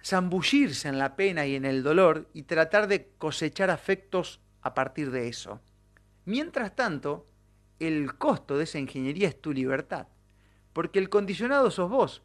zambullirse 0.05 0.89
en 0.89 0.99
la 0.99 1.17
pena 1.17 1.47
y 1.47 1.57
en 1.57 1.65
el 1.65 1.83
dolor 1.83 2.29
y 2.33 2.43
tratar 2.43 2.87
de 2.87 3.09
cosechar 3.19 3.71
afectos 3.71 4.41
a 4.63 4.75
partir 4.75 5.11
de 5.11 5.29
eso. 5.29 5.61
Mientras 6.25 6.77
tanto, 6.77 7.27
el 7.79 8.17
costo 8.17 8.57
de 8.57 8.65
esa 8.65 8.79
ingeniería 8.79 9.29
es 9.29 9.41
tu 9.41 9.53
libertad, 9.53 10.09
porque 10.73 10.99
el 10.99 11.09
condicionado 11.09 11.71
sos 11.71 11.91
vos, 11.91 12.23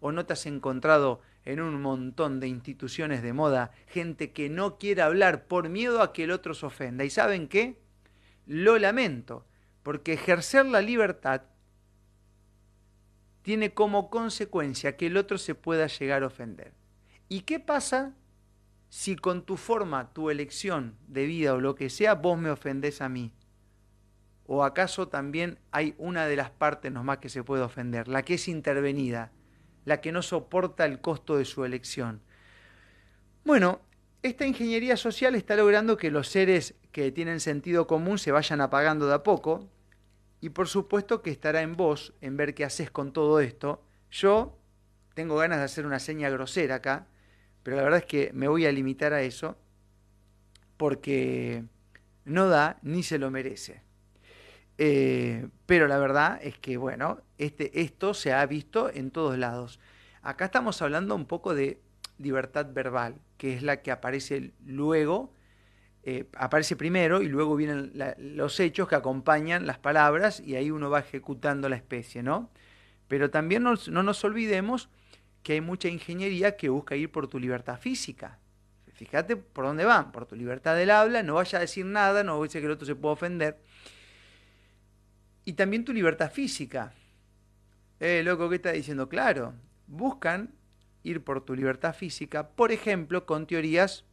o 0.00 0.12
no 0.12 0.26
te 0.26 0.32
has 0.32 0.46
encontrado 0.46 1.20
en 1.44 1.60
un 1.60 1.80
montón 1.80 2.40
de 2.40 2.48
instituciones 2.48 3.22
de 3.22 3.32
moda 3.32 3.72
gente 3.86 4.32
que 4.32 4.48
no 4.48 4.78
quiere 4.78 5.02
hablar 5.02 5.46
por 5.46 5.68
miedo 5.68 6.02
a 6.02 6.12
que 6.12 6.24
el 6.24 6.30
otro 6.30 6.54
se 6.54 6.66
ofenda. 6.66 7.04
¿Y 7.04 7.10
saben 7.10 7.48
qué? 7.48 7.78
Lo 8.46 8.78
lamento, 8.78 9.46
Porque 9.82 10.12
ejercer 10.12 10.66
la 10.66 10.82
libertad 10.82 11.42
tiene 13.42 13.72
como 13.72 14.10
consecuencia 14.10 14.96
que 14.96 15.06
el 15.06 15.16
otro 15.16 15.38
se 15.38 15.54
pueda 15.54 15.86
llegar 15.86 16.22
a 16.22 16.26
ofender. 16.26 16.74
¿Y 17.28 17.40
qué 17.42 17.60
pasa 17.60 18.14
si 18.90 19.16
con 19.16 19.42
tu 19.42 19.56
forma, 19.56 20.12
tu 20.12 20.30
elección 20.30 20.96
de 21.06 21.24
vida 21.24 21.54
o 21.54 21.60
lo 21.60 21.74
que 21.74 21.88
sea, 21.88 22.14
vos 22.14 22.38
me 22.38 22.50
ofendés 22.50 23.00
a 23.00 23.08
mí? 23.08 23.32
¿O 24.46 24.64
acaso 24.64 25.08
también 25.08 25.58
hay 25.70 25.94
una 25.96 26.26
de 26.26 26.36
las 26.36 26.50
partes 26.50 26.92
nomás 26.92 27.18
que 27.18 27.28
se 27.28 27.44
puede 27.44 27.62
ofender, 27.62 28.08
la 28.08 28.24
que 28.24 28.34
es 28.34 28.48
intervenida, 28.48 29.32
la 29.90 30.00
que 30.00 30.12
no 30.12 30.22
soporta 30.22 30.86
el 30.86 31.00
costo 31.00 31.36
de 31.36 31.44
su 31.44 31.64
elección? 31.64 32.22
Bueno, 33.44 33.80
esta 34.22 34.46
ingeniería 34.46 34.96
social 34.96 35.34
está 35.34 35.56
logrando 35.56 35.96
que 35.96 36.12
los 36.12 36.28
seres 36.28 36.76
que 36.92 37.10
tienen 37.10 37.40
sentido 37.40 37.88
común 37.88 38.16
se 38.18 38.30
vayan 38.30 38.60
apagando 38.60 39.08
de 39.08 39.14
a 39.14 39.24
poco, 39.24 39.68
y 40.40 40.50
por 40.50 40.68
supuesto 40.68 41.22
que 41.22 41.30
estará 41.30 41.62
en 41.62 41.74
vos 41.74 42.14
en 42.20 42.36
ver 42.36 42.54
qué 42.54 42.64
haces 42.64 42.90
con 42.90 43.12
todo 43.12 43.40
esto. 43.40 43.82
Yo 44.12 44.56
tengo 45.14 45.36
ganas 45.36 45.58
de 45.58 45.64
hacer 45.64 45.84
una 45.86 45.98
seña 45.98 46.30
grosera 46.30 46.76
acá, 46.76 47.08
pero 47.64 47.76
la 47.76 47.82
verdad 47.82 47.98
es 47.98 48.06
que 48.06 48.30
me 48.32 48.46
voy 48.46 48.66
a 48.66 48.72
limitar 48.72 49.12
a 49.12 49.22
eso 49.22 49.58
porque 50.76 51.64
no 52.24 52.48
da 52.48 52.78
ni 52.82 53.02
se 53.02 53.18
lo 53.18 53.30
merece. 53.32 53.82
Eh, 54.82 55.46
pero 55.66 55.86
la 55.88 55.98
verdad 55.98 56.40
es 56.42 56.56
que, 56.56 56.78
bueno, 56.78 57.20
este, 57.36 57.82
esto 57.82 58.14
se 58.14 58.32
ha 58.32 58.46
visto 58.46 58.90
en 58.90 59.10
todos 59.10 59.36
lados. 59.36 59.78
Acá 60.22 60.46
estamos 60.46 60.80
hablando 60.80 61.14
un 61.14 61.26
poco 61.26 61.54
de 61.54 61.82
libertad 62.16 62.66
verbal, 62.72 63.20
que 63.36 63.54
es 63.54 63.62
la 63.62 63.82
que 63.82 63.90
aparece 63.90 64.52
luego 64.64 65.34
eh, 66.02 66.24
aparece 66.38 66.76
primero 66.76 67.20
y 67.20 67.28
luego 67.28 67.56
vienen 67.56 67.92
los 68.16 68.58
hechos 68.58 68.88
que 68.88 68.94
acompañan 68.94 69.66
las 69.66 69.76
palabras 69.76 70.40
y 70.40 70.56
ahí 70.56 70.70
uno 70.70 70.88
va 70.88 71.00
ejecutando 71.00 71.68
la 71.68 71.76
especie, 71.76 72.22
¿no? 72.22 72.48
Pero 73.06 73.28
también 73.28 73.62
no 73.62 73.76
nos 73.76 74.24
olvidemos 74.24 74.88
que 75.42 75.54
hay 75.54 75.60
mucha 75.60 75.88
ingeniería 75.88 76.56
que 76.56 76.70
busca 76.70 76.96
ir 76.96 77.12
por 77.12 77.28
tu 77.28 77.38
libertad 77.38 77.78
física. 77.78 78.38
Fíjate 78.94 79.36
por 79.36 79.66
dónde 79.66 79.84
van, 79.84 80.10
por 80.10 80.24
tu 80.24 80.36
libertad 80.36 80.74
del 80.74 80.90
habla, 80.90 81.22
no 81.22 81.34
vaya 81.34 81.58
a 81.58 81.60
decir 81.60 81.84
nada, 81.84 82.24
no 82.24 82.40
vaya 82.40 82.58
a 82.58 82.60
que 82.60 82.66
el 82.66 82.72
otro 82.72 82.86
se 82.86 82.94
pueda 82.94 83.12
ofender. 83.12 83.58
Y 85.44 85.54
también 85.54 85.84
tu 85.84 85.92
libertad 85.92 86.30
física. 86.30 86.92
Eh, 87.98 88.22
loco, 88.24 88.48
¿qué 88.48 88.56
está 88.56 88.72
diciendo? 88.72 89.08
Claro, 89.08 89.54
buscan 89.86 90.54
ir 91.02 91.24
por 91.24 91.44
tu 91.44 91.54
libertad 91.54 91.94
física, 91.94 92.48
por 92.48 92.72
ejemplo, 92.72 93.26
con 93.26 93.46
teorías 93.46 94.04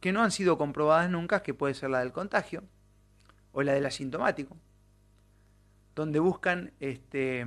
que 0.00 0.12
no 0.12 0.22
han 0.22 0.30
sido 0.30 0.58
comprobadas 0.58 1.10
nunca, 1.10 1.42
que 1.42 1.54
puede 1.54 1.74
ser 1.74 1.90
la 1.90 2.00
del 2.00 2.12
contagio 2.12 2.62
o 3.52 3.62
la 3.62 3.72
del 3.72 3.86
asintomático, 3.86 4.56
donde 5.94 6.18
buscan 6.18 6.72
este, 6.80 7.46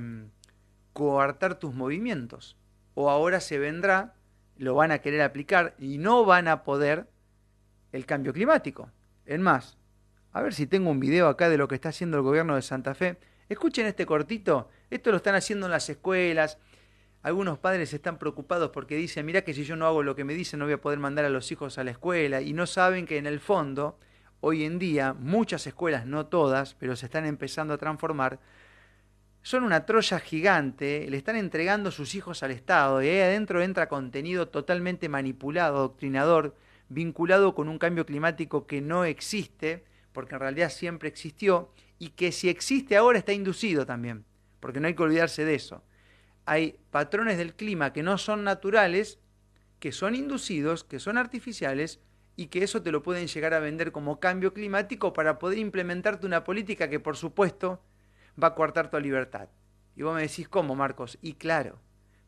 coartar 0.92 1.58
tus 1.58 1.74
movimientos. 1.74 2.56
O 2.94 3.10
ahora 3.10 3.40
se 3.40 3.58
vendrá, 3.58 4.14
lo 4.56 4.74
van 4.74 4.90
a 4.90 4.98
querer 4.98 5.22
aplicar 5.22 5.76
y 5.78 5.98
no 5.98 6.24
van 6.24 6.48
a 6.48 6.64
poder 6.64 7.08
el 7.92 8.06
cambio 8.06 8.32
climático. 8.32 8.90
En 9.24 9.40
más, 9.40 9.77
a 10.38 10.42
ver 10.42 10.54
si 10.54 10.68
tengo 10.68 10.88
un 10.88 11.00
video 11.00 11.26
acá 11.26 11.48
de 11.48 11.58
lo 11.58 11.66
que 11.66 11.74
está 11.74 11.88
haciendo 11.88 12.16
el 12.16 12.22
gobierno 12.22 12.54
de 12.54 12.62
Santa 12.62 12.94
Fe. 12.94 13.16
Escuchen 13.48 13.86
este 13.86 14.06
cortito, 14.06 14.68
esto 14.88 15.10
lo 15.10 15.16
están 15.16 15.34
haciendo 15.34 15.66
en 15.66 15.72
las 15.72 15.88
escuelas, 15.88 16.58
algunos 17.22 17.58
padres 17.58 17.92
están 17.92 18.18
preocupados 18.18 18.70
porque 18.70 18.94
dicen, 18.94 19.26
mira 19.26 19.42
que 19.42 19.52
si 19.52 19.64
yo 19.64 19.74
no 19.74 19.84
hago 19.84 20.04
lo 20.04 20.14
que 20.14 20.22
me 20.22 20.34
dicen 20.34 20.60
no 20.60 20.66
voy 20.66 20.74
a 20.74 20.80
poder 20.80 21.00
mandar 21.00 21.24
a 21.24 21.28
los 21.28 21.50
hijos 21.50 21.76
a 21.76 21.82
la 21.82 21.90
escuela 21.90 22.40
y 22.40 22.52
no 22.52 22.66
saben 22.66 23.04
que 23.04 23.18
en 23.18 23.26
el 23.26 23.40
fondo, 23.40 23.98
hoy 24.40 24.62
en 24.62 24.78
día, 24.78 25.12
muchas 25.12 25.66
escuelas, 25.66 26.06
no 26.06 26.26
todas, 26.26 26.74
pero 26.74 26.94
se 26.94 27.06
están 27.06 27.26
empezando 27.26 27.74
a 27.74 27.78
transformar, 27.78 28.38
son 29.42 29.64
una 29.64 29.86
troya 29.86 30.20
gigante, 30.20 31.10
le 31.10 31.16
están 31.16 31.34
entregando 31.34 31.90
sus 31.90 32.14
hijos 32.14 32.44
al 32.44 32.52
Estado. 32.52 33.02
Y 33.02 33.08
ahí 33.08 33.20
adentro 33.22 33.60
entra 33.60 33.88
contenido 33.88 34.46
totalmente 34.46 35.08
manipulado, 35.08 35.80
doctrinador, 35.80 36.54
vinculado 36.88 37.56
con 37.56 37.68
un 37.68 37.78
cambio 37.78 38.06
climático 38.06 38.68
que 38.68 38.80
no 38.80 39.04
existe, 39.04 39.84
porque 40.12 40.34
en 40.34 40.40
realidad 40.40 40.70
siempre 40.70 41.08
existió, 41.08 41.72
y 41.98 42.10
que 42.10 42.32
si 42.32 42.48
existe 42.48 42.96
ahora 42.96 43.18
está 43.18 43.32
inducido 43.32 43.86
también, 43.86 44.24
porque 44.60 44.80
no 44.80 44.86
hay 44.86 44.94
que 44.94 45.02
olvidarse 45.02 45.44
de 45.44 45.54
eso 45.54 45.82
hay 46.48 46.80
patrones 46.90 47.36
del 47.36 47.54
clima 47.54 47.92
que 47.92 48.02
no 48.02 48.16
son 48.16 48.42
naturales, 48.42 49.18
que 49.80 49.92
son 49.92 50.14
inducidos, 50.14 50.82
que 50.82 50.98
son 50.98 51.18
artificiales 51.18 52.00
y 52.36 52.46
que 52.46 52.64
eso 52.64 52.82
te 52.82 52.90
lo 52.90 53.02
pueden 53.02 53.26
llegar 53.26 53.52
a 53.52 53.58
vender 53.58 53.92
como 53.92 54.18
cambio 54.18 54.54
climático 54.54 55.12
para 55.12 55.38
poder 55.38 55.58
implementarte 55.58 56.26
una 56.26 56.44
política 56.44 56.88
que 56.88 57.00
por 57.00 57.18
supuesto 57.18 57.82
va 58.42 58.48
a 58.48 58.54
coartar 58.54 58.90
tu 58.90 58.98
libertad. 58.98 59.50
Y 59.94 60.02
vos 60.02 60.14
me 60.14 60.22
decís, 60.22 60.48
¿cómo, 60.48 60.74
Marcos? 60.74 61.18
Y 61.20 61.34
claro, 61.34 61.78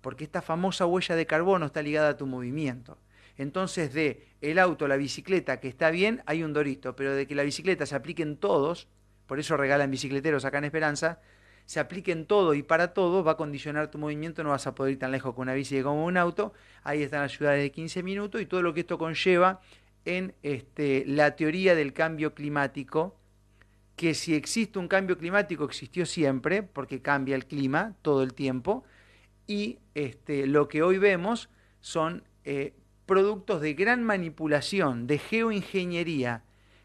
porque 0.03 0.25
esta 0.25 0.43
famosa 0.43 0.85
huella 0.85 1.17
de 1.17 1.27
carbono 1.27 1.65
está 1.65 1.81
ligada 1.81 2.11
a 2.11 2.17
tu 2.19 2.27
movimiento. 2.27 2.99
Entonces, 3.37 3.93
de 3.93 4.27
el 4.41 4.59
auto, 4.59 4.89
la 4.89 4.97
bicicleta, 4.97 5.61
que 5.61 5.69
está 5.69 5.91
bien, 5.91 6.23
hay 6.27 6.43
un 6.43 6.53
dorito, 6.53 6.97
pero 6.97 7.15
de 7.15 7.27
que 7.27 7.35
la 7.35 7.43
bicicleta 7.43 7.87
se 7.87 7.95
aplique 7.95 8.23
en 8.23 8.37
todos, 8.37 8.89
por 9.27 9.39
eso 9.39 9.57
regalan 9.57 9.91
bicicleteros 9.91 10.45
acá 10.45 10.59
en 10.59 10.65
Esperanza, 10.65 11.21
se 11.67 11.79
aplique 11.79 12.11
en 12.11 12.27
todo 12.27 12.55
y 12.55 12.63
para 12.63 12.95
todo, 12.95 13.23
va 13.23 13.33
a 13.33 13.37
condicionar 13.37 13.91
tu 13.91 13.99
movimiento, 13.99 14.43
no 14.43 14.51
vas 14.51 14.67
a 14.67 14.75
poder 14.75 14.95
ir 14.95 14.99
tan 14.99 15.13
lejos 15.13 15.35
con 15.35 15.43
una 15.43 15.55
bici 15.55 15.81
como 15.83 16.05
un 16.05 16.17
auto, 16.17 16.53
ahí 16.83 17.03
están 17.03 17.23
las 17.23 17.33
ciudades 17.33 17.63
de 17.63 17.71
15 17.71 18.03
minutos 18.03 18.41
y 18.41 18.47
todo 18.47 18.61
lo 18.61 18.75
que 18.75 18.81
esto 18.81 18.99
conlleva 18.99 19.61
en 20.05 20.35
este, 20.43 21.05
la 21.07 21.37
teoría 21.37 21.75
del 21.75 21.93
cambio 21.93 22.35
climático, 22.35 23.17
que 23.95 24.15
si 24.15 24.35
existe 24.35 24.79
un 24.79 24.89
cambio 24.89 25.17
climático 25.19 25.65
existió 25.65 26.07
siempre, 26.07 26.63
porque 26.63 27.03
cambia 27.03 27.37
el 27.37 27.47
clima 27.47 27.95
todo 28.03 28.23
el 28.23 28.35
tiempo, 28.35 28.83
y 29.47 29.79
este, 29.95 30.47
lo 30.47 30.69
que 30.69 30.83
hoy 30.83 30.99
vemos 30.99 31.51
son 31.81 32.25
eh, 32.45 32.75
productos 33.11 33.61
de 33.61 33.75
gran 33.75 34.05
manipulación, 34.05 35.09
de 35.09 35.19
geoingeniería, 35.19 36.45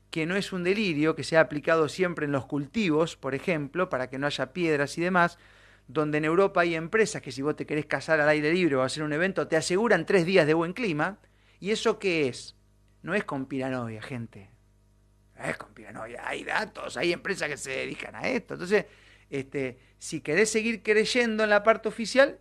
que 0.10 0.26
no 0.26 0.36
es 0.36 0.54
un 0.54 0.64
delirio, 0.64 1.16
que 1.16 1.24
se 1.24 1.38
ha 1.38 1.42
aplicado 1.42 1.88
siempre 1.88 2.26
en 2.26 2.32
los 2.32 2.48
cultivos, 2.48 3.16
por 3.16 3.36
ejemplo, 3.36 3.90
para 3.90 4.10
que 4.10 4.18
no 4.18 4.26
haya 4.26 4.52
piedras 4.52 4.98
y 4.98 5.02
demás, 5.02 5.38
donde 5.88 6.18
en 6.18 6.26
Europa 6.26 6.62
hay 6.62 6.74
empresas 6.74 7.22
que 7.22 7.32
si 7.32 7.44
vos 7.44 7.56
te 7.56 7.68
querés 7.68 7.86
casar 7.86 8.20
al 8.20 8.30
aire 8.30 8.52
libre 8.52 8.76
o 8.76 8.82
hacer 8.82 9.04
un 9.04 9.14
evento, 9.14 9.48
te 9.48 9.56
aseguran 9.56 10.08
tres 10.08 10.26
días 10.26 10.48
de 10.48 10.56
buen 10.56 10.74
clima. 10.74 11.20
¿Y 11.60 11.70
eso 11.70 12.00
qué 12.00 12.28
es? 12.28 12.56
No 13.04 13.14
es 13.14 13.24
con 13.24 13.46
piranovia, 13.46 14.02
gente. 14.02 14.50
No 15.38 15.46
es 15.46 15.58
con 15.58 15.76
piranovia. 15.76 16.28
Hay 16.28 16.44
datos, 16.44 16.98
hay 16.98 17.14
empresas 17.14 17.50
que 17.50 17.58
se 17.58 17.70
dedican 17.70 18.16
a 18.16 18.28
esto. 18.30 18.56
Entonces, 18.56 18.86
este, 19.30 19.78
si 20.00 20.22
querés 20.22 20.50
seguir 20.50 20.82
creyendo 20.82 21.44
en 21.44 21.52
la 21.52 21.62
parte 21.62 21.88
oficial, 21.88 22.40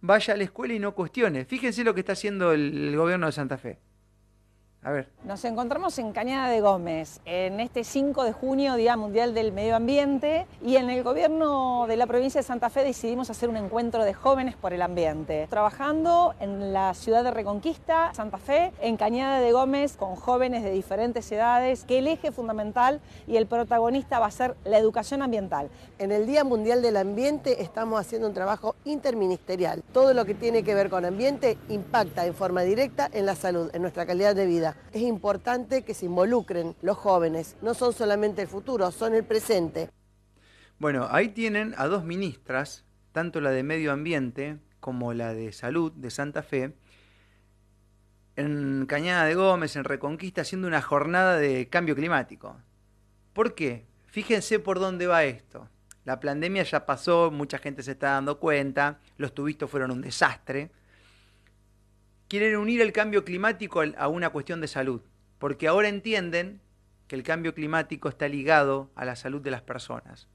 vaya 0.00 0.34
a 0.34 0.36
la 0.36 0.44
escuela 0.44 0.74
y 0.74 0.78
no 0.78 0.94
cuestione. 0.94 1.44
Fíjense 1.44 1.84
lo 1.84 1.94
que 1.94 2.00
está 2.00 2.12
haciendo 2.12 2.52
el 2.52 2.96
gobierno 2.96 3.26
de 3.26 3.32
Santa 3.32 3.58
Fe. 3.58 3.78
A 4.82 4.92
ver. 4.92 5.08
Nos 5.24 5.44
encontramos 5.44 5.98
en 5.98 6.12
Cañada 6.12 6.48
de 6.48 6.62
Gómez, 6.62 7.20
en 7.26 7.60
este 7.60 7.84
5 7.84 8.24
de 8.24 8.32
junio, 8.32 8.76
Día 8.76 8.96
Mundial 8.96 9.34
del 9.34 9.52
Medio 9.52 9.76
Ambiente, 9.76 10.46
y 10.64 10.76
en 10.76 10.88
el 10.88 11.02
gobierno 11.02 11.84
de 11.86 11.98
la 11.98 12.06
provincia 12.06 12.40
de 12.40 12.46
Santa 12.46 12.70
Fe 12.70 12.82
decidimos 12.82 13.28
hacer 13.28 13.50
un 13.50 13.58
encuentro 13.58 14.02
de 14.06 14.14
jóvenes 14.14 14.56
por 14.56 14.72
el 14.72 14.80
ambiente, 14.80 15.46
trabajando 15.50 16.34
en 16.40 16.72
la 16.72 16.94
ciudad 16.94 17.22
de 17.22 17.30
Reconquista, 17.30 18.14
Santa 18.14 18.38
Fe, 18.38 18.72
en 18.80 18.96
Cañada 18.96 19.40
de 19.40 19.52
Gómez, 19.52 19.98
con 19.98 20.16
jóvenes 20.16 20.62
de 20.62 20.70
diferentes 20.70 21.30
edades, 21.30 21.84
que 21.84 21.98
el 21.98 22.08
eje 22.08 22.32
fundamental 22.32 23.02
y 23.26 23.36
el 23.36 23.46
protagonista 23.46 24.18
va 24.18 24.26
a 24.26 24.30
ser 24.30 24.56
la 24.64 24.78
educación 24.78 25.20
ambiental. 25.20 25.68
En 25.98 26.10
el 26.10 26.26
Día 26.26 26.42
Mundial 26.42 26.80
del 26.80 26.96
Ambiente 26.96 27.62
estamos 27.62 28.00
haciendo 28.00 28.28
un 28.28 28.34
trabajo 28.34 28.74
interministerial. 28.86 29.82
Todo 29.92 30.14
lo 30.14 30.24
que 30.24 30.32
tiene 30.32 30.62
que 30.62 30.74
ver 30.74 30.88
con 30.88 31.04
ambiente 31.04 31.58
impacta 31.68 32.24
en 32.24 32.32
forma 32.32 32.62
directa 32.62 33.10
en 33.12 33.26
la 33.26 33.34
salud, 33.34 33.68
en 33.74 33.82
nuestra 33.82 34.06
calidad 34.06 34.34
de 34.34 34.46
vida. 34.46 34.69
Es 34.92 35.02
importante 35.02 35.82
que 35.82 35.94
se 35.94 36.06
involucren 36.06 36.74
los 36.82 36.96
jóvenes, 36.96 37.56
no 37.62 37.74
son 37.74 37.92
solamente 37.92 38.42
el 38.42 38.48
futuro, 38.48 38.90
son 38.90 39.14
el 39.14 39.24
presente. 39.24 39.90
Bueno, 40.78 41.08
ahí 41.10 41.28
tienen 41.28 41.74
a 41.76 41.86
dos 41.86 42.04
ministras, 42.04 42.84
tanto 43.12 43.40
la 43.40 43.50
de 43.50 43.62
Medio 43.62 43.92
Ambiente 43.92 44.58
como 44.80 45.12
la 45.12 45.34
de 45.34 45.52
Salud 45.52 45.92
de 45.92 46.10
Santa 46.10 46.42
Fe, 46.42 46.74
en 48.36 48.86
Cañada 48.86 49.24
de 49.24 49.34
Gómez, 49.34 49.76
en 49.76 49.84
Reconquista, 49.84 50.40
haciendo 50.40 50.66
una 50.66 50.80
jornada 50.80 51.36
de 51.36 51.68
cambio 51.68 51.94
climático. 51.94 52.56
¿Por 53.34 53.54
qué? 53.54 53.84
Fíjense 54.06 54.58
por 54.58 54.80
dónde 54.80 55.06
va 55.06 55.24
esto. 55.24 55.68
La 56.04 56.18
pandemia 56.18 56.62
ya 56.62 56.86
pasó, 56.86 57.30
mucha 57.30 57.58
gente 57.58 57.82
se 57.82 57.92
está 57.92 58.12
dando 58.12 58.40
cuenta, 58.40 58.98
los 59.18 59.34
tubistos 59.34 59.70
fueron 59.70 59.90
un 59.90 60.00
desastre, 60.00 60.70
quieren 62.30 62.56
unir 62.56 62.80
el 62.80 62.92
cambio 62.92 63.26
climático 63.26 63.82
a 63.98 64.08
una 64.08 64.30
cuestión 64.30 64.62
de 64.62 64.68
salud, 64.68 65.02
porque 65.38 65.68
ahora 65.68 65.88
entienden 65.88 66.62
que 67.06 67.16
el 67.16 67.22
cambio 67.22 67.54
climático 67.54 68.08
está 68.08 68.26
ligado 68.28 68.90
a 68.94 69.04
la 69.04 69.16
salud 69.16 69.42
de 69.42 69.50
las 69.50 69.60
personas. 69.60 70.28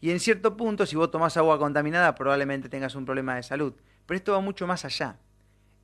Y 0.00 0.12
en 0.12 0.20
cierto 0.20 0.56
punto, 0.56 0.86
si 0.86 0.94
vos 0.94 1.10
tomás 1.10 1.36
agua 1.36 1.58
contaminada, 1.58 2.14
probablemente 2.14 2.68
tengas 2.68 2.94
un 2.94 3.04
problema 3.04 3.34
de 3.34 3.42
salud. 3.42 3.72
Pero 4.06 4.16
esto 4.16 4.32
va 4.32 4.40
mucho 4.40 4.68
más 4.68 4.84
allá. 4.84 5.18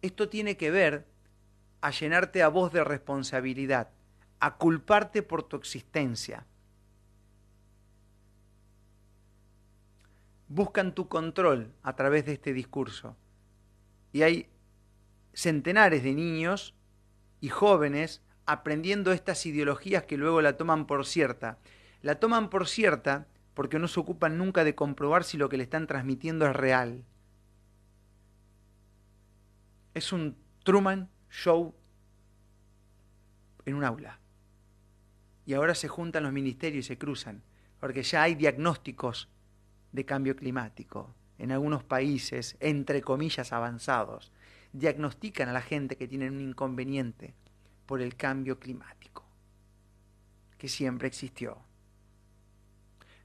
Esto 0.03 0.29
tiene 0.29 0.57
que 0.57 0.71
ver 0.71 1.07
a 1.81 1.91
llenarte 1.91 2.45
a 2.45 2.49
vos 2.49 2.73
de 2.73 2.85
responsabilidad, 2.85 3.91
a 4.39 4.57
culparte 4.57 5.23
por 5.25 5.43
tu 5.45 5.57
existencia. 5.57 6.47
buscan 10.49 10.95
tu 10.95 11.09
control 11.09 11.73
a 11.83 11.95
través 11.95 12.27
de 12.27 12.33
este 12.33 12.53
discurso. 12.53 13.17
Y 14.13 14.23
hay 14.23 14.49
centenares 15.39 16.03
de 16.03 16.15
niños 16.15 16.75
y 17.41 17.49
jóvenes 17.49 18.23
aprendiendo 18.45 19.13
estas 19.13 19.47
ideologías 19.47 20.03
que 20.03 20.17
luego 20.17 20.43
la 20.43 20.57
toman 20.57 20.85
por 20.89 21.07
cierta. 21.07 21.59
La 22.03 22.19
toman 22.19 22.51
por 22.51 22.67
cierta 22.67 23.29
porque 23.55 23.79
no 23.79 23.87
se 23.87 24.01
ocupan 24.01 24.37
nunca 24.37 24.65
de 24.65 24.75
comprobar 24.75 25.23
si 25.23 25.37
lo 25.37 25.49
que 25.49 25.57
le 25.57 25.63
están 25.63 25.87
transmitiendo 25.87 26.45
es 26.45 26.57
real. 26.57 27.05
Es 29.95 30.13
un 30.13 30.37
Truman 30.65 31.09
Show 31.31 31.73
en 33.65 33.77
un 33.77 33.85
aula. 33.85 34.19
Y 35.47 35.55
ahora 35.55 35.77
se 35.77 35.87
juntan 35.87 36.25
los 36.25 36.33
ministerios 36.33 36.87
y 36.87 36.89
se 36.89 36.99
cruzan, 36.99 37.45
porque 37.79 38.03
ya 38.03 38.25
hay 38.25 38.35
diagnósticos 38.35 39.29
de 39.93 40.05
cambio 40.05 40.35
climático 40.35 41.15
en 41.39 41.53
algunos 41.53 41.85
países, 41.85 42.57
entre 42.59 43.03
comillas, 43.03 43.53
avanzados. 43.53 44.33
Diagnostican 44.73 45.49
a 45.49 45.53
la 45.53 45.63
gente 45.63 45.97
que 45.97 46.09
tienen 46.09 46.35
un 46.35 46.41
inconveniente 46.41 47.35
por 47.87 48.03
el 48.03 48.17
cambio 48.17 48.59
climático, 48.59 49.25
que 50.59 50.69
siempre 50.69 51.09
existió. 51.09 51.59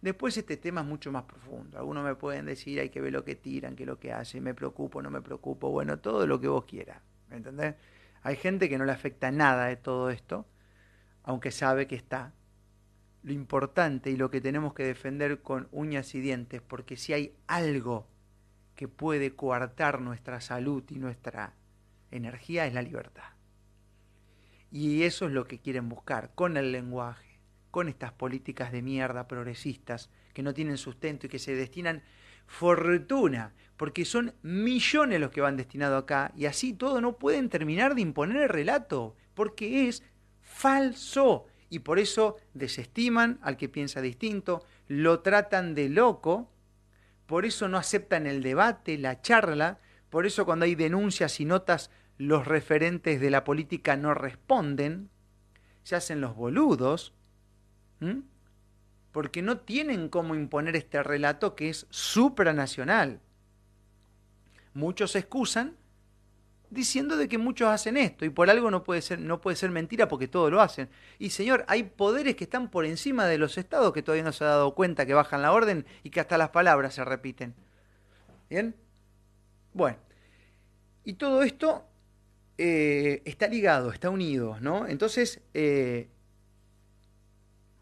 Después 0.01 0.37
este 0.37 0.57
tema 0.57 0.81
es 0.81 0.87
mucho 0.87 1.11
más 1.13 1.23
profundo. 1.23 1.77
Algunos 1.77 2.03
me 2.03 2.15
pueden 2.15 2.45
decir, 2.45 2.79
hay 2.79 2.89
que 2.89 2.99
ver 2.99 3.13
lo 3.13 3.23
que 3.23 3.35
tiran, 3.35 3.75
que 3.75 3.85
lo 3.85 3.99
que 3.99 4.11
hacen, 4.11 4.43
me 4.43 4.53
preocupo, 4.53 5.01
no 5.01 5.09
me 5.09 5.21
preocupo, 5.21 5.69
bueno, 5.69 5.99
todo 5.99 6.27
lo 6.27 6.41
que 6.41 6.49
vos 6.49 6.65
quieras. 6.65 7.01
¿Me 7.29 7.37
entendés? 7.37 7.75
Hay 8.21 8.35
gente 8.35 8.67
que 8.67 8.77
no 8.77 8.85
le 8.85 8.91
afecta 8.91 9.31
nada 9.31 9.67
de 9.67 9.77
todo 9.77 10.09
esto, 10.09 10.45
aunque 11.23 11.51
sabe 11.51 11.87
que 11.87 11.95
está. 11.95 12.33
Lo 13.23 13.31
importante 13.31 14.09
y 14.09 14.17
lo 14.17 14.29
que 14.29 14.41
tenemos 14.41 14.73
que 14.73 14.83
defender 14.83 15.41
con 15.41 15.69
uñas 15.71 16.13
y 16.15 16.19
dientes, 16.19 16.61
porque 16.61 16.97
si 16.97 17.13
hay 17.13 17.37
algo 17.47 18.07
que 18.75 18.87
puede 18.87 19.35
coartar 19.35 20.01
nuestra 20.01 20.41
salud 20.41 20.83
y 20.89 20.95
nuestra 20.95 21.53
energía, 22.11 22.65
es 22.65 22.73
la 22.73 22.81
libertad. 22.81 23.23
Y 24.71 25.03
eso 25.03 25.27
es 25.27 25.31
lo 25.31 25.45
que 25.45 25.59
quieren 25.59 25.89
buscar 25.89 26.31
con 26.35 26.57
el 26.57 26.71
lenguaje 26.71 27.33
con 27.73 27.89
estas 27.89 28.11
políticas 28.11 28.71
de 28.71 28.83
mierda 28.83 29.27
progresistas 29.27 30.11
que 30.35 30.43
no 30.43 30.53
tienen 30.53 30.77
sustento 30.77 31.25
y 31.25 31.29
que 31.29 31.39
se 31.39 31.55
destinan 31.55 32.03
fortuna, 32.45 33.55
porque 33.77 34.05
son 34.05 34.35
millones 34.43 35.19
los 35.19 35.31
que 35.31 35.41
van 35.41 35.57
destinados 35.57 36.03
acá, 36.03 36.31
y 36.35 36.45
así 36.45 36.73
todo 36.73 37.01
no 37.01 37.17
pueden 37.17 37.49
terminar 37.49 37.95
de 37.95 38.01
imponer 38.01 38.43
el 38.43 38.49
relato, 38.49 39.15
porque 39.33 39.87
es 39.87 40.03
falso. 40.39 41.47
Y 41.71 41.79
por 41.79 41.97
eso 41.97 42.37
desestiman 42.53 43.39
al 43.41 43.57
que 43.57 43.69
piensa 43.69 44.01
distinto, 44.01 44.63
lo 44.87 45.21
tratan 45.21 45.73
de 45.73 45.89
loco, 45.89 46.51
por 47.25 47.45
eso 47.45 47.67
no 47.67 47.77
aceptan 47.77 48.27
el 48.27 48.43
debate, 48.43 48.97
la 48.97 49.21
charla, 49.21 49.79
por 50.09 50.25
eso 50.25 50.45
cuando 50.45 50.65
hay 50.65 50.75
denuncias 50.75 51.39
y 51.39 51.45
notas 51.45 51.89
los 52.17 52.45
referentes 52.47 53.19
de 53.19 53.29
la 53.29 53.43
política 53.43 53.97
no 53.97 54.13
responden, 54.13 55.09
se 55.83 55.95
hacen 55.95 56.21
los 56.21 56.35
boludos. 56.35 57.13
Porque 59.11 59.41
no 59.41 59.59
tienen 59.59 60.09
cómo 60.09 60.35
imponer 60.35 60.75
este 60.75 61.01
relato 61.03 61.55
que 61.55 61.69
es 61.69 61.87
supranacional. 61.89 63.21
Muchos 64.73 65.11
se 65.11 65.19
excusan 65.19 65.77
diciendo 66.73 67.17
de 67.17 67.27
que 67.27 67.37
muchos 67.37 67.69
hacen 67.69 67.97
esto 67.97 68.25
y 68.25 68.29
por 68.29 68.49
algo 68.49 68.71
no 68.71 68.83
puede 68.83 69.01
ser 69.01 69.19
no 69.19 69.39
puede 69.41 69.55
ser 69.55 69.69
mentira 69.69 70.07
porque 70.07 70.27
todo 70.27 70.49
lo 70.49 70.61
hacen. 70.61 70.89
Y 71.19 71.29
señor, 71.29 71.65
hay 71.67 71.83
poderes 71.83 72.35
que 72.35 72.45
están 72.45 72.69
por 72.69 72.85
encima 72.85 73.25
de 73.25 73.37
los 73.37 73.57
estados 73.57 73.93
que 73.93 74.01
todavía 74.01 74.23
no 74.23 74.31
se 74.31 74.43
ha 74.43 74.47
dado 74.47 74.75
cuenta 74.75 75.05
que 75.05 75.13
bajan 75.13 75.41
la 75.41 75.51
orden 75.53 75.85
y 76.03 76.09
que 76.09 76.19
hasta 76.19 76.37
las 76.37 76.49
palabras 76.49 76.95
se 76.95 77.05
repiten. 77.05 77.53
¿Bien? 78.49 78.75
Bueno, 79.73 79.97
y 81.03 81.13
todo 81.13 81.43
esto 81.43 81.85
eh, 82.57 83.21
está 83.25 83.47
ligado, 83.47 83.91
está 83.91 84.09
unido, 84.09 84.57
¿no? 84.59 84.87
Entonces, 84.87 85.41
eh, 85.53 86.09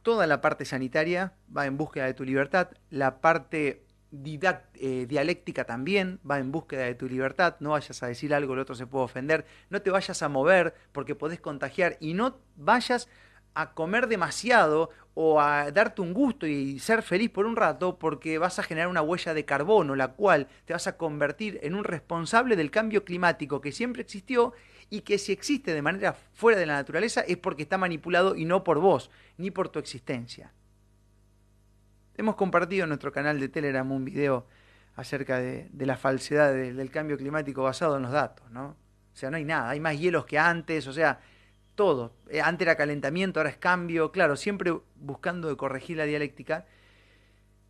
toda 0.01 0.27
la 0.27 0.41
parte 0.41 0.65
sanitaria 0.65 1.33
va 1.55 1.65
en 1.65 1.77
búsqueda 1.77 2.05
de 2.05 2.13
tu 2.13 2.23
libertad, 2.23 2.69
la 2.89 3.21
parte 3.21 3.85
eh, 4.11 5.05
dialéctica 5.07 5.63
también 5.65 6.19
va 6.29 6.39
en 6.39 6.51
búsqueda 6.51 6.83
de 6.83 6.95
tu 6.95 7.07
libertad, 7.07 7.55
no 7.59 7.71
vayas 7.71 8.03
a 8.03 8.07
decir 8.07 8.33
algo, 8.33 8.53
el 8.53 8.59
otro 8.59 8.75
se 8.75 8.87
puede 8.87 9.05
ofender, 9.05 9.45
no 9.69 9.81
te 9.81 9.89
vayas 9.89 10.21
a 10.21 10.29
mover 10.29 10.73
porque 10.91 11.15
podés 11.15 11.39
contagiar 11.39 11.97
y 11.99 12.13
no 12.13 12.37
vayas 12.55 13.07
a 13.53 13.73
comer 13.73 14.07
demasiado 14.07 14.89
o 15.13 15.41
a 15.41 15.71
darte 15.71 16.01
un 16.01 16.13
gusto 16.13 16.47
y 16.47 16.79
ser 16.79 17.01
feliz 17.01 17.29
por 17.29 17.45
un 17.45 17.55
rato 17.55 17.99
porque 17.99 18.37
vas 18.37 18.59
a 18.59 18.63
generar 18.63 18.87
una 18.87 19.01
huella 19.01 19.33
de 19.33 19.45
carbono, 19.45 19.95
la 19.95 20.09
cual 20.09 20.47
te 20.65 20.73
vas 20.73 20.87
a 20.87 20.97
convertir 20.97 21.59
en 21.63 21.75
un 21.75 21.83
responsable 21.83 22.55
del 22.55 22.71
cambio 22.71 23.03
climático 23.03 23.59
que 23.59 23.71
siempre 23.71 24.01
existió 24.01 24.53
y 24.89 25.01
que 25.01 25.17
si 25.17 25.31
existe 25.31 25.73
de 25.73 25.81
manera 25.81 26.13
fuera 26.13 26.59
de 26.59 26.65
la 26.65 26.73
naturaleza 26.73 27.21
es 27.21 27.37
porque 27.37 27.63
está 27.63 27.77
manipulado 27.77 28.35
y 28.35 28.45
no 28.45 28.63
por 28.63 28.79
vos, 28.79 29.09
ni 29.37 29.51
por 29.51 29.69
tu 29.69 29.79
existencia. 29.79 30.53
Hemos 32.17 32.35
compartido 32.35 32.83
en 32.83 32.89
nuestro 32.89 33.11
canal 33.11 33.39
de 33.39 33.49
Telegram 33.49 33.89
un 33.91 34.05
video 34.05 34.45
acerca 34.95 35.39
de, 35.39 35.69
la 35.79 35.97
falsedad 35.97 36.53
del 36.53 36.91
cambio 36.91 37.17
climático 37.17 37.63
basado 37.63 37.97
en 37.97 38.03
los 38.03 38.11
datos, 38.11 38.49
¿no? 38.51 38.75
O 39.13 39.15
sea, 39.15 39.29
no 39.31 39.37
hay 39.37 39.45
nada, 39.45 39.69
hay 39.69 39.79
más 39.79 39.99
hielos 39.99 40.25
que 40.25 40.37
antes, 40.37 40.87
o 40.87 40.93
sea, 40.93 41.19
todo. 41.75 42.13
Eh, 42.29 42.41
antes 42.41 42.65
era 42.65 42.75
calentamiento, 42.75 43.39
ahora 43.39 43.49
es 43.49 43.57
cambio, 43.57 44.11
claro, 44.11 44.35
siempre 44.35 44.73
buscando 44.95 45.55
corregir 45.57 45.97
la 45.97 46.05
dialéctica. 46.05 46.65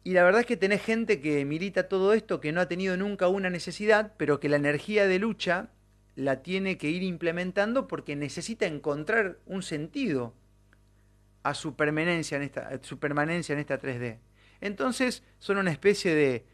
Y 0.04 0.14
la 0.14 0.24
verdad 0.24 0.42
es 0.42 0.48
que 0.48 0.58
tenés 0.58 0.82
gente 0.82 1.22
que 1.22 1.46
milita 1.46 1.88
todo 1.88 2.14
esto, 2.14 2.40
que 2.42 2.52
no 2.52 2.62
ha 2.62 2.68
tenido 2.68 2.98
nunca 2.98 3.28
una 3.28 3.50
necesidad, 3.50 4.14
pero 4.18 4.40
que 4.40 4.50
la 4.50 4.58
energía 4.58 5.08
de 5.08 5.20
lucha 5.20 5.70
la 6.16 6.42
tiene 6.42 6.78
que 6.78 6.90
ir 6.90 7.04
implementando 7.04 7.88
porque 7.88 8.16
necesita 8.16 8.66
encontrar 8.66 9.38
un 9.46 9.64
sentido 9.64 10.34
a 11.44 11.54
su 11.54 11.76
permanencia 11.76 12.38
en 12.38 12.44
esta, 12.44 12.80
su 12.84 13.00
permanencia 13.00 13.54
en 13.54 13.60
esta 13.60 13.80
3D. 13.80 14.18
Entonces 14.62 15.24
son 15.40 15.58
una 15.58 15.72
especie 15.72 16.16
de, 16.16 16.46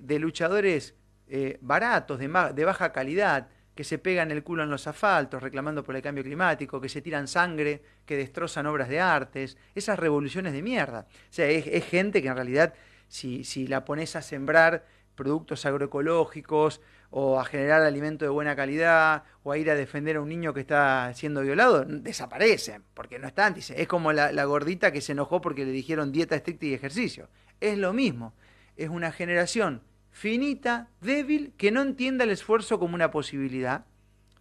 de, 0.00 0.18
luchadores 0.18 0.94
eh, 1.28 1.58
baratos, 1.60 2.18
de, 2.18 2.64
baja 2.64 2.92
calidad, 2.92 3.48
que 3.74 3.82
se 3.82 3.98
pegan 3.98 4.30
el 4.30 4.44
culo 4.44 4.62
en 4.62 4.70
los 4.70 4.86
asfaltos 4.86 5.42
reclamando 5.42 5.82
por 5.82 5.96
el 5.96 6.02
cambio 6.02 6.22
climático, 6.22 6.80
que 6.80 6.88
se 6.88 7.02
tiran 7.02 7.26
sangre, 7.26 7.82
que 8.06 8.16
destrozan 8.16 8.66
obras 8.66 8.88
de 8.88 9.00
artes, 9.00 9.56
esas 9.74 9.98
revoluciones 9.98 10.52
de 10.52 10.62
mierda. 10.62 11.08
O 11.10 11.32
sea, 11.32 11.48
es, 11.48 11.66
es 11.66 11.84
gente 11.84 12.22
que 12.22 12.28
en 12.28 12.36
realidad, 12.36 12.74
si, 13.08 13.42
si 13.42 13.66
la 13.66 13.84
pones 13.84 14.14
a 14.14 14.22
sembrar 14.22 14.86
productos 15.16 15.66
agroecológicos 15.66 16.80
o 17.16 17.38
a 17.38 17.44
generar 17.44 17.82
alimento 17.82 18.24
de 18.24 18.28
buena 18.28 18.56
calidad 18.56 19.22
o 19.44 19.52
a 19.52 19.56
ir 19.56 19.70
a 19.70 19.76
defender 19.76 20.16
a 20.16 20.20
un 20.20 20.28
niño 20.28 20.52
que 20.52 20.58
está 20.58 21.14
siendo 21.14 21.42
violado, 21.42 21.84
desaparecen, 21.84 22.82
porque 22.92 23.20
no 23.20 23.28
están. 23.28 23.54
Es 23.56 23.86
como 23.86 24.12
la, 24.12 24.32
la 24.32 24.44
gordita 24.46 24.90
que 24.90 25.00
se 25.00 25.12
enojó 25.12 25.40
porque 25.40 25.64
le 25.64 25.70
dijeron 25.70 26.10
dieta 26.10 26.34
estricta 26.34 26.66
y 26.66 26.74
ejercicio. 26.74 27.28
Es 27.60 27.78
lo 27.78 27.92
mismo. 27.92 28.34
Es 28.76 28.88
una 28.88 29.12
generación 29.12 29.82
finita, 30.10 30.88
débil, 31.00 31.52
que 31.56 31.70
no 31.70 31.82
entienda 31.82 32.24
el 32.24 32.30
esfuerzo 32.30 32.80
como 32.80 32.96
una 32.96 33.12
posibilidad. 33.12 33.84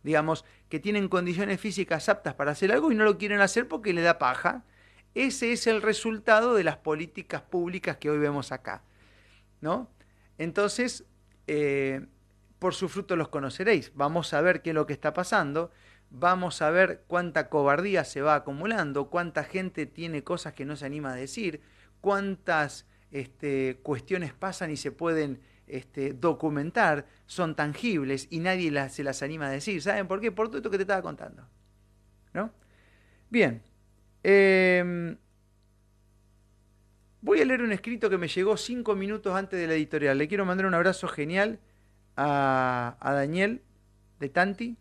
Digamos, 0.01 0.43
que 0.67 0.79
tienen 0.79 1.09
condiciones 1.09 1.61
físicas 1.61 2.09
aptas 2.09 2.33
para 2.33 2.53
hacer 2.53 2.71
algo 2.71 2.91
y 2.91 2.95
no 2.95 3.03
lo 3.03 3.19
quieren 3.19 3.41
hacer 3.41 3.67
porque 3.67 3.93
le 3.93 4.01
da 4.01 4.17
paja. 4.17 4.63
Ese 5.13 5.51
es 5.51 5.67
el 5.67 5.83
resultado 5.83 6.55
de 6.55 6.63
las 6.63 6.77
políticas 6.77 7.43
públicas 7.43 7.97
que 7.97 8.09
hoy 8.09 8.17
vemos 8.17 8.51
acá. 8.51 8.81
¿No? 9.61 9.91
Entonces, 10.39 11.05
eh, 11.45 12.07
por 12.63 12.75
su 12.75 12.87
fruto 12.87 13.17
los 13.17 13.27
conoceréis. 13.27 13.91
Vamos 13.93 14.33
a 14.33 14.39
ver 14.39 14.61
qué 14.61 14.69
es 14.69 14.73
lo 14.73 14.87
que 14.87 14.93
está 14.93 15.13
pasando, 15.13 15.69
vamos 16.09 16.61
a 16.61 16.69
ver 16.69 17.03
cuánta 17.07 17.49
cobardía 17.49 18.05
se 18.05 18.21
va 18.21 18.35
acumulando, 18.35 19.09
cuánta 19.09 19.43
gente 19.43 19.85
tiene 19.85 20.23
cosas 20.23 20.53
que 20.53 20.63
no 20.63 20.77
se 20.77 20.85
anima 20.85 21.11
a 21.11 21.15
decir, 21.15 21.59
cuántas 21.99 22.85
este, 23.11 23.81
cuestiones 23.83 24.31
pasan 24.31 24.71
y 24.71 24.77
se 24.77 24.93
pueden 24.93 25.41
este, 25.67 26.13
documentar, 26.13 27.05
son 27.25 27.53
tangibles 27.53 28.27
y 28.29 28.39
nadie 28.39 28.71
se 28.87 29.03
las 29.03 29.21
anima 29.23 29.47
a 29.47 29.51
decir. 29.51 29.81
¿Saben 29.81 30.07
por 30.07 30.21
qué? 30.21 30.31
Por 30.31 30.47
todo 30.47 30.59
esto 30.59 30.71
que 30.71 30.77
te 30.77 30.83
estaba 30.83 31.01
contando. 31.01 31.45
¿No? 32.31 32.49
Bien. 33.29 33.61
Em, 34.23 35.17
Voy 37.19 37.41
a 37.41 37.45
leer 37.45 37.61
un 37.61 37.73
escrito 37.73 38.09
que 38.09 38.17
me 38.17 38.29
llegó 38.29 38.55
cinco 38.55 38.95
minutos 38.95 39.35
antes 39.35 39.59
de 39.59 39.67
la 39.67 39.73
editorial. 39.73 40.17
Le 40.17 40.29
quiero 40.29 40.45
mandar 40.45 40.65
un 40.65 40.73
abrazo 40.73 41.09
genial 41.09 41.59
a, 42.15 42.97
Daniel 43.01 43.61
de 44.19 44.29
Tanti 44.29 44.77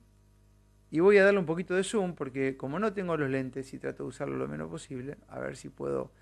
y 0.91 1.01
voy 1.01 1.19
a 1.19 1.25
darle 1.25 1.41
un 1.41 1.47
poquito 1.47 1.75
de 1.75 1.85
zoom 1.85 2.15
porque 2.15 2.57
como 2.57 2.79
no 2.79 2.93
tengo 2.93 3.17
los 3.17 3.31
lentes 3.31 3.73
y 3.73 3.79
trato 3.79 4.05
de 4.05 4.09
usarlo 4.11 4.37
lo 4.37 4.49
menos 4.49 4.69
posible, 4.69 5.17
a 5.29 5.41
ver 5.41 5.57
si 5.57 5.69
puedo. 5.69 6.13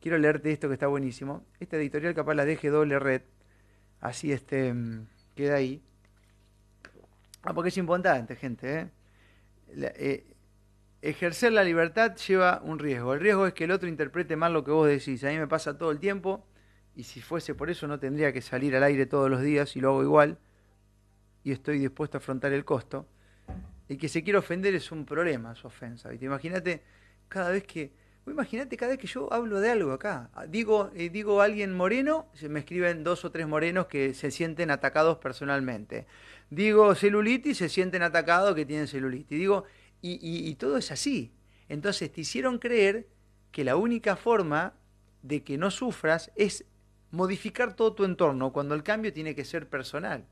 Quiero 0.00 0.18
leerte 0.18 0.52
esto 0.52 0.68
que 0.68 0.74
está 0.74 0.86
buenísimo. 0.86 1.44
Esta 1.58 1.76
editorial 1.76 2.14
capaz 2.14 2.34
la 2.34 2.44
deje 2.44 2.68
doble 2.68 2.98
red, 2.98 3.22
así 4.00 4.32
este 4.32 4.72
mm, 4.72 5.06
queda 5.34 5.56
ahí. 5.56 5.82
Ah, 7.42 7.54
porque 7.54 7.68
es 7.68 7.78
importante, 7.78 8.36
gente. 8.36 8.80
¿eh? 8.80 8.90
eh 9.74 10.34
ejercer 11.02 11.52
la 11.52 11.64
libertad 11.64 12.16
lleva 12.16 12.60
un 12.64 12.78
riesgo. 12.78 13.14
El 13.14 13.20
riesgo 13.20 13.46
es 13.46 13.54
que 13.54 13.64
el 13.64 13.70
otro 13.70 13.88
interprete 13.88 14.36
mal 14.36 14.52
lo 14.52 14.64
que 14.64 14.70
vos 14.70 14.88
decís. 14.88 15.22
A 15.24 15.28
mí 15.28 15.38
me 15.38 15.46
pasa 15.46 15.78
todo 15.78 15.90
el 15.90 16.00
tiempo 16.00 16.46
y 16.96 17.04
si 17.04 17.20
fuese 17.20 17.54
por 17.54 17.70
eso 17.70 17.86
no 17.86 17.98
tendría 17.98 18.32
que 18.32 18.42
salir 18.42 18.74
al 18.76 18.82
aire 18.82 19.06
todos 19.06 19.30
los 19.30 19.40
días 19.42 19.76
y 19.76 19.80
lo 19.80 19.90
hago 19.90 20.02
igual, 20.02 20.38
y 21.44 21.52
estoy 21.52 21.78
dispuesto 21.78 22.16
a 22.16 22.20
afrontar 22.20 22.52
el 22.52 22.64
costo. 22.64 23.06
Y 23.88 23.96
que 23.96 24.08
se 24.08 24.22
quiera 24.22 24.38
ofender 24.38 24.74
es 24.74 24.92
un 24.92 25.04
problema, 25.04 25.54
su 25.54 25.66
ofensa. 25.66 26.12
Imagínate 26.14 26.82
cada 27.28 27.50
vez 27.50 27.64
que 27.64 27.92
Imagínate 28.30 28.76
cada 28.76 28.90
vez 28.90 28.98
que 28.98 29.06
yo 29.06 29.32
hablo 29.32 29.60
de 29.60 29.70
algo 29.70 29.92
acá, 29.92 30.30
digo, 30.48 30.90
eh, 30.94 31.08
digo 31.08 31.40
alguien 31.40 31.74
moreno, 31.74 32.26
se 32.34 32.48
me 32.48 32.60
escriben 32.60 33.02
dos 33.02 33.24
o 33.24 33.30
tres 33.30 33.48
morenos 33.48 33.86
que 33.86 34.12
se 34.14 34.30
sienten 34.30 34.70
atacados 34.70 35.18
personalmente. 35.18 36.06
Digo 36.50 36.94
celulitis, 36.94 37.58
se 37.58 37.68
sienten 37.68 38.02
atacados 38.02 38.54
que 38.54 38.66
tienen 38.66 38.86
celulitis. 38.86 39.38
Digo, 39.38 39.64
y 40.00 40.54
todo 40.56 40.76
es 40.76 40.92
así. 40.92 41.32
Entonces 41.68 42.12
te 42.12 42.20
hicieron 42.20 42.58
creer 42.58 43.08
que 43.50 43.64
la 43.64 43.76
única 43.76 44.16
forma 44.16 44.74
de 45.22 45.42
que 45.42 45.58
no 45.58 45.70
sufras 45.70 46.30
es 46.36 46.64
modificar 47.10 47.74
todo 47.74 47.94
tu 47.94 48.04
entorno, 48.04 48.52
cuando 48.52 48.74
el 48.74 48.82
cambio 48.82 49.12
tiene 49.12 49.34
que 49.34 49.44
ser 49.44 49.68
personal. 49.68 50.26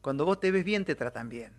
Cuando 0.00 0.24
vos 0.24 0.40
te 0.40 0.50
ves 0.50 0.64
bien, 0.64 0.84
te 0.84 0.94
tratan 0.94 1.28
bien. 1.28 1.52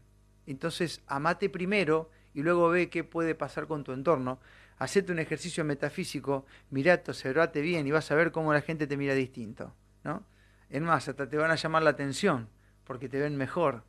Entonces, 0.46 1.02
amate 1.08 1.50
primero 1.50 2.10
y 2.34 2.42
luego 2.42 2.70
ve 2.70 2.90
qué 2.90 3.04
puede 3.04 3.36
pasar 3.36 3.68
con 3.68 3.84
tu 3.84 3.92
entorno 3.92 4.40
hacete 4.82 5.12
un 5.12 5.20
ejercicio 5.20 5.64
metafísico, 5.64 6.48
mirate, 6.72 7.12
observate 7.12 7.62
bien 7.62 7.86
y 7.86 7.92
vas 7.92 8.10
a 8.10 8.16
ver 8.16 8.32
cómo 8.32 8.52
la 8.52 8.62
gente 8.62 8.88
te 8.88 8.98
mira 8.98 9.14
distinto, 9.14 9.76
¿no? 10.04 10.24
Es 10.72 10.82
más, 10.82 11.08
hasta 11.08 11.30
te 11.30 11.38
van 11.38 11.52
a 11.52 11.56
llamar 11.56 11.84
la 11.84 11.92
atención 11.92 12.50
porque 12.84 13.08
te 13.08 13.20
ven 13.20 13.38
mejor. 13.38 13.84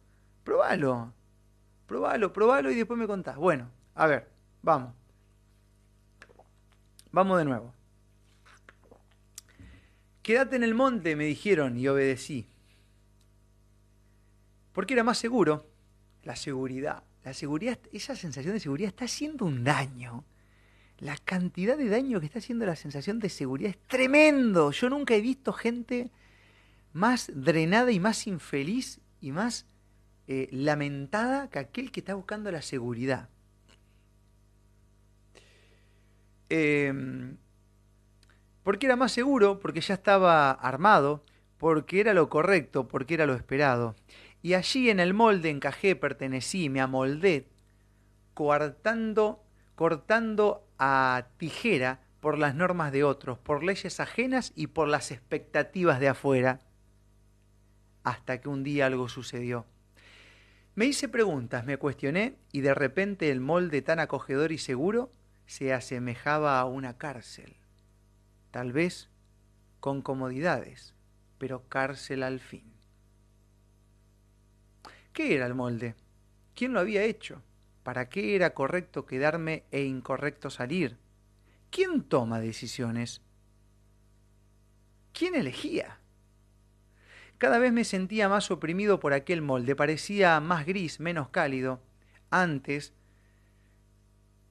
Probalo, 0.44 1.14
probalo, 1.86 2.34
probalo 2.34 2.70
y 2.70 2.74
después 2.74 2.98
me 2.98 3.06
contás. 3.06 3.36
Bueno, 3.36 3.70
a 3.94 4.06
ver, 4.06 4.28
vamos. 4.60 4.92
Vamos 7.10 7.38
de 7.38 7.46
nuevo. 7.46 7.72
Quédate 10.22 10.56
en 10.56 10.64
el 10.64 10.74
monte, 10.74 11.16
me 11.16 11.24
dijeron, 11.24 11.78
y 11.78 11.88
obedecí. 11.88 12.50
Porque 14.72 14.94
era 14.94 15.04
más 15.04 15.18
seguro. 15.18 15.66
La 16.22 16.36
seguridad. 16.36 17.02
La 17.24 17.34
seguridad, 17.34 17.78
esa 17.92 18.16
sensación 18.16 18.54
de 18.54 18.60
seguridad 18.60 18.88
está 18.88 19.04
haciendo 19.04 19.44
un 19.44 19.62
daño 19.62 20.24
la 21.02 21.16
cantidad 21.16 21.76
de 21.76 21.88
daño 21.88 22.20
que 22.20 22.26
está 22.26 22.38
haciendo 22.38 22.64
la 22.64 22.76
sensación 22.76 23.18
de 23.18 23.28
seguridad 23.28 23.70
es 23.70 23.88
tremendo. 23.88 24.70
Yo 24.70 24.88
nunca 24.88 25.14
he 25.14 25.20
visto 25.20 25.52
gente 25.52 26.12
más 26.92 27.30
drenada 27.34 27.90
y 27.90 27.98
más 27.98 28.28
infeliz 28.28 29.00
y 29.20 29.32
más 29.32 29.66
eh, 30.28 30.48
lamentada 30.52 31.50
que 31.50 31.58
aquel 31.58 31.90
que 31.90 31.98
está 31.98 32.14
buscando 32.14 32.52
la 32.52 32.62
seguridad. 32.62 33.28
Em, 36.48 37.36
porque 38.62 38.86
era 38.86 38.94
más 38.94 39.10
seguro, 39.10 39.58
porque 39.58 39.80
ya 39.80 39.94
estaba 39.94 40.52
armado, 40.52 41.24
porque 41.58 41.98
era 41.98 42.14
lo 42.14 42.28
correcto, 42.28 42.86
porque 42.86 43.14
era 43.14 43.26
lo 43.26 43.34
esperado. 43.34 43.96
Y 44.42 44.54
allí 44.54 44.90
en 44.90 44.98
el 44.98 45.14
molde 45.14 45.50
encajé, 45.50 45.94
pertenecí, 45.94 46.68
me 46.68 46.80
amoldé, 46.80 47.48
coartando, 48.34 49.44
cortando 49.76 50.66
a 50.78 51.28
tijera 51.36 52.00
por 52.20 52.38
las 52.38 52.54
normas 52.54 52.92
de 52.92 53.04
otros, 53.04 53.38
por 53.38 53.62
leyes 53.62 54.00
ajenas 54.00 54.52
y 54.56 54.68
por 54.68 54.88
las 54.88 55.10
expectativas 55.12 56.00
de 56.00 56.08
afuera, 56.08 56.60
hasta 58.02 58.40
que 58.40 58.48
un 58.48 58.64
día 58.64 58.86
algo 58.86 59.08
sucedió. 59.08 59.64
Me 60.74 60.86
hice 60.86 61.08
preguntas, 61.08 61.64
me 61.64 61.76
cuestioné 61.76 62.38
y 62.50 62.62
de 62.62 62.74
repente 62.74 63.30
el 63.30 63.40
molde 63.40 63.82
tan 63.82 64.00
acogedor 64.00 64.52
y 64.52 64.58
seguro 64.58 65.12
se 65.46 65.72
asemejaba 65.72 66.58
a 66.58 66.64
una 66.64 66.96
cárcel. 66.96 67.56
Tal 68.50 68.72
vez 68.72 69.10
con 69.80 70.00
comodidades, 70.00 70.94
pero 71.38 71.68
cárcel 71.68 72.22
al 72.22 72.40
fin. 72.40 72.71
¿Qué 75.12 75.34
era 75.34 75.46
el 75.46 75.54
molde? 75.54 75.94
¿Quién 76.54 76.72
lo 76.72 76.80
había 76.80 77.02
hecho? 77.02 77.42
¿Para 77.82 78.08
qué 78.08 78.34
era 78.34 78.54
correcto 78.54 79.04
quedarme 79.04 79.64
e 79.70 79.82
incorrecto 79.82 80.48
salir? 80.48 80.96
¿Quién 81.70 82.02
toma 82.02 82.40
decisiones? 82.40 83.20
¿Quién 85.12 85.34
elegía? 85.34 85.98
Cada 87.36 87.58
vez 87.58 87.72
me 87.72 87.84
sentía 87.84 88.28
más 88.28 88.50
oprimido 88.50 89.00
por 89.00 89.12
aquel 89.12 89.42
molde, 89.42 89.76
parecía 89.76 90.40
más 90.40 90.64
gris, 90.64 91.00
menos 91.00 91.28
cálido. 91.28 91.80
Antes 92.30 92.94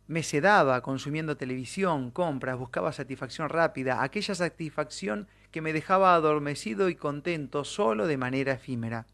me 0.08 0.22
sedaba 0.22 0.82
consumiendo 0.82 1.38
televisión, 1.38 2.12
compras, 2.12 2.58
buscaba 2.58 2.92
satisfacción 2.92 3.50
rápida, 3.50 4.04
aquella 4.04 4.36
satisfacción 4.36 5.28
que 5.52 5.62
me 5.62 5.74
dejaba 5.74 6.14
adormecido 6.14 6.90
y 6.90 6.96
contento 6.96 7.64
solo 7.64 8.06
de 8.06 8.18
manera 8.18 8.54
efímera. 8.54 9.08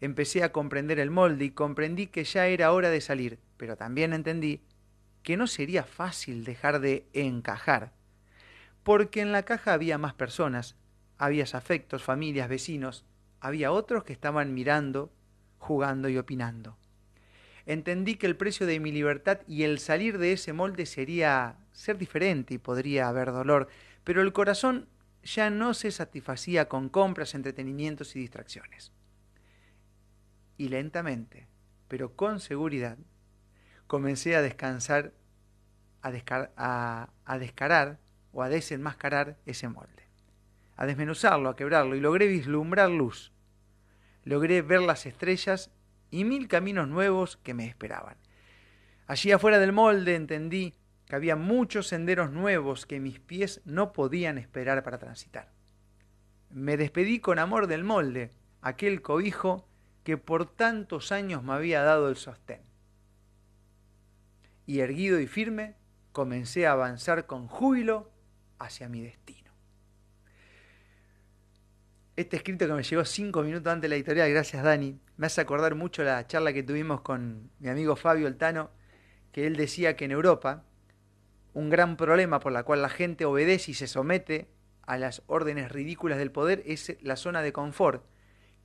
Empecé 0.00 0.42
a 0.42 0.52
comprender 0.52 0.98
el 0.98 1.10
molde 1.10 1.46
y 1.46 1.50
comprendí 1.50 2.06
que 2.08 2.24
ya 2.24 2.46
era 2.46 2.72
hora 2.72 2.90
de 2.90 3.00
salir, 3.00 3.38
pero 3.56 3.76
también 3.76 4.12
entendí 4.12 4.60
que 5.22 5.36
no 5.36 5.46
sería 5.46 5.84
fácil 5.84 6.44
dejar 6.44 6.80
de 6.80 7.06
encajar, 7.14 7.92
porque 8.82 9.20
en 9.20 9.32
la 9.32 9.44
caja 9.44 9.72
había 9.72 9.96
más 9.96 10.14
personas, 10.14 10.76
había 11.16 11.44
afectos, 11.44 12.02
familias, 12.02 12.48
vecinos, 12.48 13.06
había 13.40 13.72
otros 13.72 14.04
que 14.04 14.12
estaban 14.12 14.52
mirando, 14.52 15.10
jugando 15.58 16.08
y 16.08 16.18
opinando. 16.18 16.76
Entendí 17.64 18.16
que 18.16 18.26
el 18.26 18.36
precio 18.36 18.66
de 18.66 18.78
mi 18.78 18.92
libertad 18.92 19.40
y 19.48 19.64
el 19.64 19.78
salir 19.78 20.18
de 20.18 20.32
ese 20.32 20.52
molde 20.52 20.86
sería 20.86 21.56
ser 21.72 21.98
diferente 21.98 22.54
y 22.54 22.58
podría 22.58 23.08
haber 23.08 23.32
dolor, 23.32 23.68
pero 24.04 24.22
el 24.22 24.32
corazón 24.32 24.88
ya 25.24 25.50
no 25.50 25.74
se 25.74 25.90
satisfacía 25.90 26.68
con 26.68 26.88
compras, 26.88 27.34
entretenimientos 27.34 28.14
y 28.14 28.20
distracciones 28.20 28.92
y 30.56 30.68
lentamente, 30.68 31.48
pero 31.88 32.16
con 32.16 32.40
seguridad, 32.40 32.98
comencé 33.86 34.36
a 34.36 34.42
descansar, 34.42 35.12
a, 36.02 37.08
descarar 37.38 37.98
o 38.32 38.42
a 38.42 38.48
desenmascarar 38.48 39.38
ese 39.46 39.68
molde, 39.68 40.08
a 40.76 40.86
desmenuzarlo, 40.86 41.48
a 41.48 41.56
quebrarlo, 41.56 41.96
y 41.96 42.00
logré 42.00 42.26
vislumbrar 42.26 42.90
luz. 42.90 43.32
Logré 44.24 44.62
ver 44.62 44.80
las 44.80 45.06
estrellas 45.06 45.70
y 46.10 46.24
mil 46.24 46.48
caminos 46.48 46.88
nuevos 46.88 47.36
que 47.36 47.54
me 47.54 47.66
esperaban. 47.66 48.16
Allí 49.06 49.30
afuera 49.30 49.58
del 49.58 49.72
molde 49.72 50.16
entendí 50.16 50.74
que 51.06 51.14
había 51.14 51.36
muchos 51.36 51.86
senderos 51.86 52.32
nuevos 52.32 52.86
que 52.86 52.98
mis 52.98 53.20
pies 53.20 53.60
no 53.64 53.92
podían 53.92 54.38
esperar 54.38 54.82
para 54.82 54.98
transitar. 54.98 55.52
Me 56.50 56.76
despedí 56.76 57.20
con 57.20 57.38
amor 57.38 57.68
del 57.68 57.84
molde, 57.84 58.32
aquel 58.60 59.02
cobijo 59.02 59.68
que 60.06 60.16
por 60.16 60.46
tantos 60.46 61.10
años 61.10 61.42
me 61.42 61.52
había 61.52 61.82
dado 61.82 62.08
el 62.08 62.14
sostén. 62.14 62.60
Y 64.64 64.78
erguido 64.78 65.18
y 65.18 65.26
firme, 65.26 65.74
comencé 66.12 66.64
a 66.64 66.72
avanzar 66.72 67.26
con 67.26 67.48
júbilo 67.48 68.08
hacia 68.60 68.88
mi 68.88 69.02
destino. 69.02 69.50
Este 72.14 72.36
escrito 72.36 72.68
que 72.68 72.72
me 72.72 72.84
llegó 72.84 73.04
cinco 73.04 73.42
minutos 73.42 73.66
antes 73.66 73.82
de 73.82 73.88
la 73.88 73.96
editorial, 73.96 74.30
gracias 74.30 74.62
Dani, 74.62 74.96
me 75.16 75.26
hace 75.26 75.40
acordar 75.40 75.74
mucho 75.74 76.04
la 76.04 76.24
charla 76.28 76.52
que 76.52 76.62
tuvimos 76.62 77.00
con 77.00 77.50
mi 77.58 77.68
amigo 77.68 77.96
Fabio 77.96 78.28
Altano, 78.28 78.70
que 79.32 79.48
él 79.48 79.56
decía 79.56 79.96
que 79.96 80.04
en 80.04 80.12
Europa 80.12 80.62
un 81.52 81.68
gran 81.68 81.96
problema 81.96 82.38
por 82.38 82.52
la 82.52 82.62
cual 82.62 82.80
la 82.80 82.90
gente 82.90 83.24
obedece 83.24 83.72
y 83.72 83.74
se 83.74 83.88
somete 83.88 84.46
a 84.82 84.98
las 84.98 85.24
órdenes 85.26 85.72
ridículas 85.72 86.18
del 86.18 86.30
poder 86.30 86.62
es 86.64 86.96
la 87.02 87.16
zona 87.16 87.42
de 87.42 87.52
confort 87.52 88.04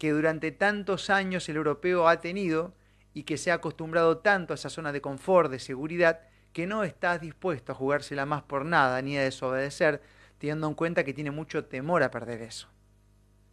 que 0.02 0.14
durante 0.14 0.52
tantos 0.52 1.12
años 1.12 1.48
el 1.48 1.58
europeo 1.58 2.08
ha 2.08 2.22
tenido 2.22 2.74
y 3.14 3.22
que 3.22 3.38
se 3.38 3.52
ha 3.52 3.54
acostumbrado 3.54 4.18
tanto 4.18 4.52
a 4.52 4.56
esa 4.56 4.72
zona 4.72 4.92
de 4.92 5.00
confort, 5.00 5.52
de 5.52 5.60
seguridad, 5.60 6.22
que 6.54 6.66
no 6.66 6.84
está 6.84 7.20
dispuesto 7.20 7.72
a 7.72 7.76
jugársela 7.76 8.26
más 8.26 8.42
por 8.42 8.66
nada 8.66 9.00
ni 9.04 9.16
a 9.16 9.22
desobedecer, 9.22 10.02
teniendo 10.40 10.68
en 10.68 10.74
cuenta 10.74 11.04
que 11.04 11.14
tiene 11.14 11.30
mucho 11.30 11.66
temor 11.66 12.02
a 12.02 12.10
perder 12.10 12.42
eso. 12.42 12.68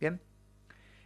¿Bien? 0.00 0.22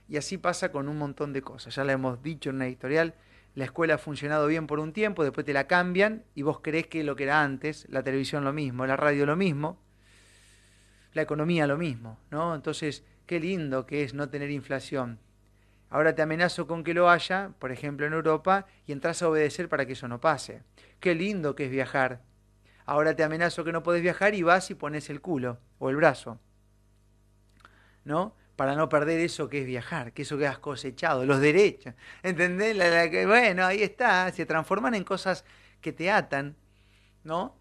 Y 0.07 0.17
así 0.17 0.39
pasa 0.39 0.71
con 0.71 0.89
un 0.89 0.97
montón 0.97 1.33
de 1.33 1.43
cosas. 1.43 1.75
Ya 1.75 1.83
lo 1.83 1.91
hemos 1.91 2.23
dicho 2.23 2.51
en 2.51 2.57
una 2.57 2.69
editorial, 2.69 3.17
la 3.57 3.65
escuela 3.65 3.95
ha 3.95 3.99
funcionado 3.99 4.47
bien 4.47 4.69
por 4.69 4.79
un 4.79 4.93
tiempo, 4.93 5.25
después 5.25 5.45
te 5.45 5.53
la 5.53 5.67
cambian 5.67 6.23
y 6.37 6.43
vos 6.43 6.61
crees 6.61 6.87
que 6.87 7.03
lo 7.03 7.17
que 7.17 7.25
era 7.25 7.43
antes, 7.43 7.89
la 7.89 8.05
televisión 8.05 8.45
lo 8.45 8.53
mismo, 8.53 8.87
la 8.87 8.97
radio 8.97 9.27
lo 9.27 9.35
mismo, 9.35 9.83
la 11.15 11.23
economía 11.23 11.67
lo 11.67 11.79
mismo, 11.79 12.21
¿no? 12.31 12.55
Entonces, 12.55 13.03
qué 13.27 13.41
lindo 13.41 13.87
que 13.87 14.05
es 14.05 14.15
no 14.15 14.29
tener 14.29 14.49
inflación. 14.49 15.19
Ahora 15.93 16.15
te 16.15 16.23
amenazo 16.23 16.67
con 16.67 16.85
que 16.85 16.95
lo 16.95 17.11
haya, 17.11 17.51
por 17.59 17.71
ejemplo 17.71 18.07
en 18.07 18.15
Europa, 18.15 18.65
y 18.87 18.93
entras 18.93 19.23
a 19.23 19.29
obedecer 19.29 19.69
para 19.69 19.85
que 19.85 19.93
eso 19.93 20.09
no 20.09 20.23
pase. 20.23 20.63
Qué 21.01 21.15
lindo 21.15 21.55
que 21.55 21.67
es 21.67 21.71
viajar. 21.71 22.23
Ahora 22.87 23.15
te 23.15 23.23
amenazo 23.23 23.63
que 23.63 23.73
no 23.73 23.83
puedes 23.83 24.01
viajar 24.01 24.35
y 24.35 24.43
vas 24.43 24.71
y 24.71 24.75
pones 24.75 25.11
el 25.11 25.21
culo 25.21 25.59
o 25.79 25.91
el 25.91 25.97
brazo. 25.97 26.41
¿No? 28.05 28.35
Para 28.57 28.75
no 28.75 28.89
perder 28.89 29.21
eso 29.21 29.51
que 29.51 29.61
es 29.61 29.67
viajar, 29.67 30.15
que 30.15 30.23
eso 30.23 30.39
que 30.39 30.47
has 30.47 30.59
cosechado, 30.59 31.27
los 31.27 31.41
derechos. 31.41 31.93
¿Entendés? 32.23 32.75
bueno, 33.27 33.67
ahí 33.67 33.83
está, 33.83 34.33
se 34.33 34.47
transforman 34.47 34.95
en 34.95 35.05
cosas 35.05 35.45
que 35.83 35.93
te 35.93 36.11
atan, 36.11 36.57
¿no? 37.23 37.55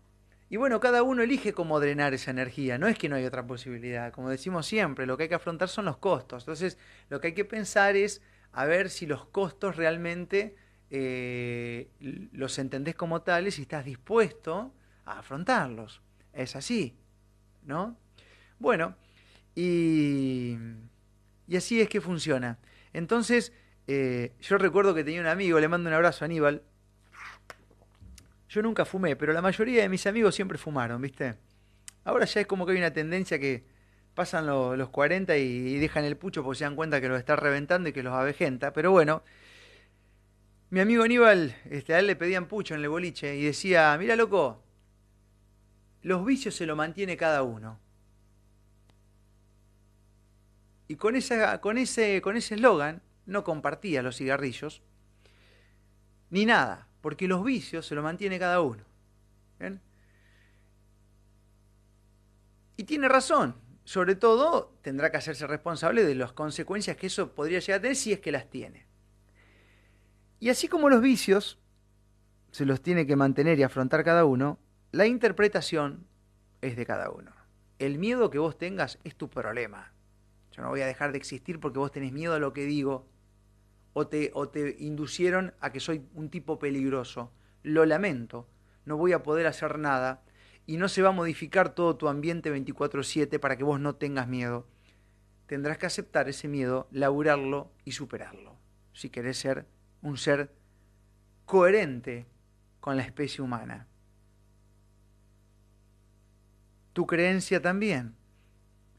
Y 0.52 0.58
bueno, 0.58 0.82
cada 0.82 1.02
uno 1.02 1.24
elige 1.24 1.54
cómo 1.54 1.80
drenar 1.80 2.14
esa 2.14 2.30
energía, 2.30 2.78
no 2.78 2.90
es 2.90 2.98
que 2.98 3.08
no 3.08 3.16
hay 3.16 3.24
otra 3.24 3.48
posibilidad, 3.48 4.12
como 4.12 4.30
decimos 4.30 4.66
siempre, 4.66 5.06
lo 5.06 5.16
que 5.16 5.24
hay 5.24 5.30
que 5.30 5.36
afrontar 5.36 5.70
son 5.70 5.86
los 5.86 5.96
costos. 5.96 6.44
Entonces, 6.44 6.78
lo 7.08 7.22
que 7.22 7.28
hay 7.28 7.34
que 7.34 7.46
pensar 7.46 7.96
es 7.96 8.22
a 8.52 8.66
ver 8.66 8.90
si 8.90 9.06
los 9.06 9.24
costos 9.28 9.78
realmente 9.78 10.58
eh, 10.90 11.88
los 12.34 12.60
entendés 12.60 12.96
como 12.96 13.22
tales 13.22 13.60
y 13.60 13.62
estás 13.62 13.86
dispuesto 13.86 14.74
a 15.06 15.20
afrontarlos. 15.20 16.02
Es 16.34 16.58
así, 16.58 16.98
¿no? 17.64 17.98
Bueno, 18.60 18.98
y, 19.56 20.58
y 21.48 21.56
así 21.56 21.80
es 21.80 21.88
que 21.88 22.02
funciona. 22.02 22.60
Entonces, 22.92 23.54
eh, 23.88 24.34
yo 24.42 24.58
recuerdo 24.58 24.94
que 24.94 25.06
tenía 25.06 25.22
un 25.22 25.28
amigo, 25.28 25.62
le 25.62 25.70
mando 25.70 25.88
un 25.88 25.94
abrazo 25.94 26.26
a 26.26 26.28
Aníbal. 26.28 26.62
Yo 28.52 28.62
nunca 28.62 28.84
fumé, 28.84 29.16
pero 29.16 29.32
la 29.32 29.42
mayoría 29.42 29.82
de 29.82 29.88
mis 29.88 30.06
amigos 30.06 30.36
siempre 30.36 30.58
fumaron, 30.58 31.02
¿viste? 31.02 31.36
Ahora 32.04 32.26
ya 32.26 32.42
es 32.42 32.48
como 32.48 32.66
que 32.66 32.74
hay 32.74 32.80
una 32.80 32.92
tendencia 32.92 33.40
que 33.40 33.64
pasan 34.14 34.46
los 34.46 34.90
40 34.90 35.38
y, 35.38 35.78
dejan 35.78 36.04
el 36.04 36.18
pucho 36.18 36.44
porque 36.44 36.58
se 36.58 36.66
dan 36.66 36.76
cuenta 36.76 37.00
que 37.00 37.08
los 37.08 37.18
está 37.18 37.38
reventando 37.38 37.88
y 37.88 37.94
que 37.94 38.04
los 38.04 38.14
avejenta. 38.14 38.74
Pero 38.74 38.92
bueno, 38.92 39.24
mi 40.70 40.82
amigo 40.82 41.04
Aníbal, 41.04 41.56
este, 41.70 41.94
a 41.94 42.00
él 42.00 42.08
le 42.08 42.18
pedían 42.18 42.50
pucho 42.50 42.76
en 42.76 42.82
el 42.82 42.90
boliche 42.90 43.38
y 43.38 43.46
decía, 43.46 43.96
mira 43.98 44.18
loco, 44.18 44.62
los 46.02 46.26
vicios 46.26 46.54
se 46.54 46.66
lo 46.66 46.76
mantiene 46.76 47.16
cada 47.16 47.44
uno. 47.44 47.80
Y 50.90 50.98
con, 50.98 51.16
esa, 51.16 51.62
con 51.62 51.78
ese 51.78 52.22
con 52.22 52.36
ese 52.36 52.56
eslogan 52.56 53.02
no 53.26 53.46
compartía 53.46 54.02
los 54.02 54.18
cigarrillos 54.18 54.82
ni 56.30 56.46
nada, 56.46 56.90
porque 57.02 57.28
los 57.28 57.44
vicios 57.44 57.86
se 57.86 57.96
lo 57.96 58.04
mantiene 58.04 58.40
cada 58.40 58.62
uno. 58.62 58.84
Y 62.78 62.84
tiene 62.84 63.08
razón, 63.08 63.56
sobre 63.84 64.16
todo 64.16 64.74
tendrá 64.82 65.12
que 65.12 65.18
hacerse 65.18 65.46
responsable 65.46 66.04
de 66.04 66.16
las 66.16 66.34
consecuencias 66.34 66.98
que 66.98 67.08
eso 67.08 67.34
podría 67.34 67.60
llegar 67.60 67.80
a 67.80 67.82
tener 67.82 67.96
si 67.96 68.12
es 68.12 68.20
que 68.20 68.32
las 68.32 68.50
tiene. 68.50 68.88
Y 70.40 70.50
así 70.50 70.68
como 70.68 70.90
los 70.90 71.02
vicios 71.02 71.60
se 72.52 72.66
los 72.66 72.82
tiene 72.82 73.06
que 73.06 73.16
mantener 73.16 73.60
y 73.60 73.64
afrontar 73.64 74.04
cada 74.04 74.26
uno, 74.26 74.58
la 74.92 75.06
interpretación 75.06 76.08
es 76.62 76.76
de 76.76 76.86
cada 76.86 77.12
uno. 77.12 77.32
El 77.78 78.00
miedo 78.00 78.30
que 78.30 78.40
vos 78.40 78.58
tengas 78.58 78.98
es 79.04 79.16
tu 79.16 79.30
problema. 79.30 79.94
Yo 80.52 80.64
no 80.64 80.70
voy 80.70 80.82
a 80.82 80.88
dejar 80.88 81.12
de 81.12 81.18
existir 81.18 81.60
porque 81.60 81.80
vos 81.80 81.92
tenés 81.92 82.12
miedo 82.12 82.34
a 82.34 82.40
lo 82.40 82.54
que 82.54 82.66
digo 82.66 83.08
o 83.94 84.08
te, 84.08 84.32
o 84.34 84.50
te 84.50 84.78
inducieron 84.80 85.54
a 85.60 85.72
que 85.72 85.80
soy 85.80 86.06
un 86.14 86.30
tipo 86.30 86.60
peligroso. 86.60 87.32
Lo 87.64 87.86
lamento, 87.86 88.48
no 88.86 88.98
voy 88.98 89.14
a 89.14 89.24
poder 89.24 89.48
hacer 89.48 89.78
nada 89.78 90.24
y 90.66 90.78
no 90.78 90.88
se 90.88 91.02
va 91.02 91.10
a 91.10 91.14
modificar 91.14 91.76
todo 91.76 91.98
tu 91.98 92.08
ambiente 92.08 92.52
24/7 92.52 93.40
para 93.40 93.58
que 93.58 93.64
vos 93.64 93.80
no 93.80 93.96
tengas 93.96 94.28
miedo. 94.28 94.68
Tendrás 95.46 95.78
que 95.78 95.86
aceptar 95.86 96.30
ese 96.30 96.48
miedo, 96.48 96.88
laburarlo 96.92 97.72
y 97.84 97.92
superarlo, 97.92 98.58
si 98.94 99.10
querés 99.10 99.38
ser 99.38 99.68
un 100.02 100.18
ser 100.18 100.54
coherente 101.46 102.28
con 102.80 102.96
la 102.96 103.04
especie 103.04 103.44
humana. 103.44 103.88
Tu 106.94 107.06
creencia 107.06 107.62
también 107.62 108.16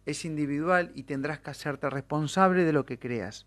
es 0.07 0.25
individual 0.25 0.93
y 0.95 1.05
tendrás 1.05 1.41
que 1.41 1.51
hacerte 1.51 1.89
responsable 1.91 2.65
de 2.65 2.73
lo 2.73 2.85
que 2.85 2.99
creas. 2.99 3.47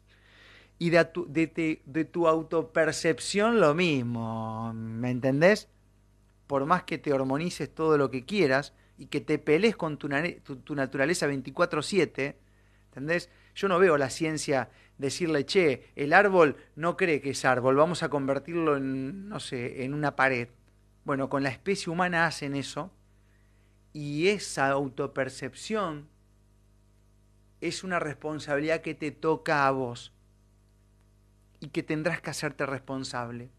Y 0.78 0.90
de, 0.90 1.06
tu, 1.06 1.26
de, 1.32 1.82
de 1.86 2.06
tu 2.06 2.28
autopercepción 2.28 3.62
lo 3.62 3.74
mismo, 3.74 4.74
¿me 4.74 5.10
entendés? 5.10 5.70
Por 6.48 6.66
más 6.66 6.84
que 6.84 6.98
te 6.98 7.14
hormonices 7.14 7.74
todo 7.74 7.98
lo 7.98 8.12
que 8.12 8.26
quieras 8.26 8.74
y 8.98 9.08
que 9.08 9.22
te 9.22 9.40
pelees 9.40 9.76
con 9.76 9.98
tu, 9.98 10.10
tu, 10.10 10.76
naturaleza 10.76 11.28
24/7, 11.28 12.36
¿entendés? 12.86 13.30
Yo 13.56 13.68
no 13.68 13.80
veo 13.80 13.98
la 13.98 14.10
ciencia 14.10 14.70
decirle, 14.98 15.46
che, 15.46 15.92
el 15.96 16.14
árbol 16.14 16.58
no 16.76 16.96
cree 16.96 17.22
que 17.22 17.32
es 17.32 17.46
árbol, 17.46 17.76
vamos 17.76 18.04
a 18.04 18.10
convertirlo 18.10 18.78
en, 18.78 19.28
no 19.30 19.40
sé, 19.40 19.84
en 19.84 19.94
una 19.94 20.16
pared. 20.16 20.50
Bueno, 21.04 21.30
con 21.30 21.44
la 21.44 21.50
especie 21.50 21.92
humana 21.92 22.26
hacen 22.26 22.56
eso 22.56 22.92
y 23.94 24.28
esa 24.28 24.70
autopercepción 24.70 26.08
es 27.62 27.84
una 27.84 28.00
responsabilidad 28.00 28.82
que 28.82 28.94
te 28.96 29.12
toca 29.12 29.68
a 29.68 29.72
vos 29.72 30.15
y 31.66 31.70
que 31.70 31.82
tendrás 31.82 32.22
que 32.22 32.30
hacerte 32.30 32.68
responsable. 32.68 33.50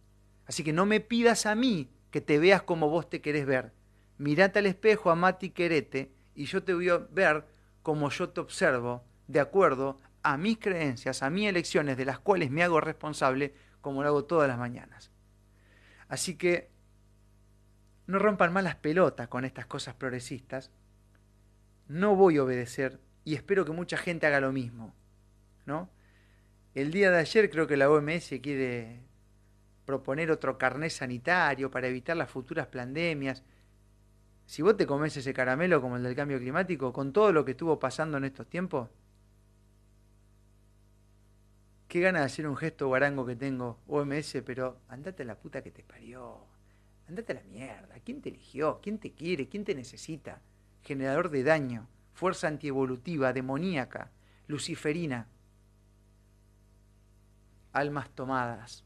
Así 0.47 0.63
que 0.63 0.73
no 0.73 0.87
me 0.87 1.01
pidas 1.01 1.45
a 1.45 1.57
mí 1.57 1.91
que 2.13 2.21
te 2.21 2.39
veas 2.39 2.63
como 2.63 2.89
vos 2.89 3.11
te 3.11 3.21
querés 3.21 3.47
ver. 3.47 3.73
Mirate 4.17 4.61
al 4.61 4.67
espejo, 4.67 5.11
amate 5.11 5.47
y 5.47 5.51
querete, 5.51 6.13
y 6.33 6.45
yo 6.45 6.63
te 6.63 6.73
voy 6.73 6.89
a 6.89 6.99
ver 6.99 7.45
como 7.83 8.09
yo 8.11 8.29
te 8.29 8.41
observo, 8.41 9.03
de 9.27 9.41
acuerdo 9.41 9.99
a 10.23 10.37
mis 10.37 10.59
creencias, 10.59 11.25
a 11.25 11.31
mis 11.31 11.49
elecciones, 11.49 11.97
de 11.97 12.05
las 12.05 12.21
cuales 12.21 12.49
me 12.53 12.63
hago 12.63 12.81
responsable, 12.81 13.55
como 13.81 14.05
lo 14.05 14.09
hago 14.09 14.25
todas 14.25 14.47
las 14.47 14.59
mañanas. 14.59 15.11
Así 16.07 16.37
que 16.37 16.71
no 18.07 18.21
rompan 18.21 18.53
más 18.53 18.63
las 18.63 18.77
pelotas 18.77 19.27
con 19.27 19.45
estas 19.45 19.67
cosas 19.67 19.97
progresistas. 19.97 20.71
No 21.89 22.15
voy 22.15 22.37
a 22.37 22.45
obedecer 22.45 23.01
y 23.25 23.35
espero 23.35 23.65
que 23.65 23.73
mucha 23.73 23.97
gente 23.97 24.29
haga 24.29 24.39
lo 24.39 24.53
mismo. 24.53 24.95
¿no? 25.65 25.91
El 26.77 26.91
día 26.91 27.11
de 27.11 27.17
ayer 27.17 27.49
creo 27.49 27.67
que 27.67 27.79
la 27.79 27.91
OMS 27.91 28.35
quiere 28.43 29.01
proponer 29.87 30.31
otro 30.31 30.59
carné 30.59 30.91
sanitario 30.91 31.71
para 31.71 31.89
evitar 31.89 32.19
las 32.19 32.29
futuras 32.29 32.67
pandemias. 32.67 33.43
Si 34.45 34.61
vos 34.61 34.77
te 34.77 34.87
comes 34.87 35.17
ese 35.17 35.33
caramelo 35.33 35.81
como 35.81 35.97
el 35.97 36.03
del 36.03 36.15
cambio 36.15 36.39
climático, 36.39 36.93
con 36.93 37.15
todo 37.15 37.33
lo 37.33 37.47
que 37.47 37.53
estuvo 37.53 37.79
pasando 37.79 38.19
en 38.19 38.25
estos 38.25 38.47
tiempos, 38.51 38.91
qué 41.89 42.01
ganas 42.01 42.21
de 42.21 42.27
hacer 42.27 42.47
un 42.47 42.59
gesto 42.59 42.89
guarango 42.89 43.25
que 43.25 43.37
tengo, 43.37 43.79
OMS, 43.87 44.43
pero 44.45 44.83
andate 44.89 45.23
a 45.23 45.27
la 45.27 45.39
puta 45.39 45.63
que 45.63 45.71
te 45.71 45.83
parió. 45.83 46.45
Andate 47.09 47.33
a 47.33 47.37
la 47.37 47.45
mierda. 47.45 47.95
¿Quién 48.05 48.21
te 48.21 48.29
eligió? 48.29 48.81
¿Quién 48.83 48.99
te 48.99 49.15
quiere? 49.15 49.49
¿Quién 49.49 49.65
te 49.65 49.75
necesita? 49.75 50.43
Generador 50.83 51.31
de 51.31 51.43
daño, 51.43 51.89
fuerza 52.13 52.49
antievolutiva, 52.49 53.33
demoníaca, 53.33 54.11
luciferina. 54.47 55.31
Almas 57.77 58.11
tomadas. 58.11 58.85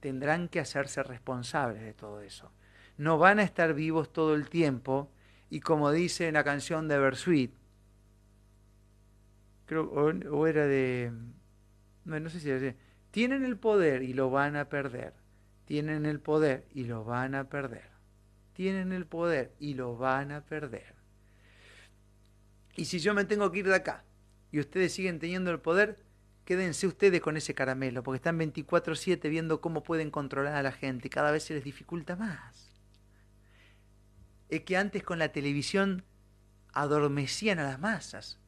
Tendrán 0.00 0.48
que 0.48 0.60
hacerse 0.60 1.02
responsables 1.02 1.82
de 1.82 1.94
todo 1.94 2.20
eso. 2.20 2.52
No 2.96 3.18
van 3.18 3.38
a 3.38 3.42
estar 3.42 3.74
vivos 3.74 4.12
todo 4.12 4.34
el 4.34 4.48
tiempo 4.48 5.10
y 5.50 5.60
como 5.60 5.90
dice 5.92 6.28
en 6.28 6.34
la 6.34 6.44
canción 6.44 6.88
de 6.88 6.98
Bersuit, 6.98 7.54
creo, 9.66 9.84
o, 9.84 10.46
era 10.46 10.66
de, 10.66 11.12
no, 12.04 12.20
no 12.20 12.30
sé 12.30 12.40
si 12.40 12.50
era, 12.50 12.74
tienen 13.10 13.44
el 13.44 13.58
poder 13.58 14.02
y 14.02 14.12
lo 14.14 14.30
van 14.30 14.56
a 14.56 14.68
perder 14.68 15.14
tienen 15.66 16.06
el 16.06 16.20
poder 16.20 16.64
y 16.72 16.84
lo 16.84 17.04
van 17.04 17.34
a 17.34 17.50
perder. 17.50 17.90
Tienen 18.54 18.92
el 18.92 19.04
poder 19.04 19.52
y 19.58 19.74
lo 19.74 19.96
van 19.96 20.32
a 20.32 20.40
perder. 20.40 20.94
Y 22.76 22.86
si 22.86 23.00
yo 23.00 23.12
me 23.12 23.24
tengo 23.24 23.50
que 23.50 23.58
ir 23.58 23.66
de 23.66 23.74
acá 23.74 24.04
y 24.50 24.60
ustedes 24.60 24.94
siguen 24.94 25.18
teniendo 25.18 25.50
el 25.50 25.60
poder, 25.60 25.98
quédense 26.46 26.86
ustedes 26.86 27.20
con 27.20 27.36
ese 27.36 27.54
caramelo, 27.54 28.02
porque 28.02 28.16
están 28.16 28.38
24/7 28.38 29.28
viendo 29.28 29.60
cómo 29.60 29.82
pueden 29.82 30.10
controlar 30.10 30.54
a 30.54 30.62
la 30.62 30.72
gente 30.72 31.10
cada 31.10 31.32
vez 31.32 31.42
se 31.42 31.54
les 31.54 31.64
dificulta 31.64 32.16
más. 32.16 32.70
Es 34.48 34.62
que 34.62 34.76
antes 34.76 35.02
con 35.02 35.18
la 35.18 35.32
televisión 35.32 36.04
adormecían 36.72 37.58
a 37.58 37.64
las 37.64 37.80
masas. 37.80 38.38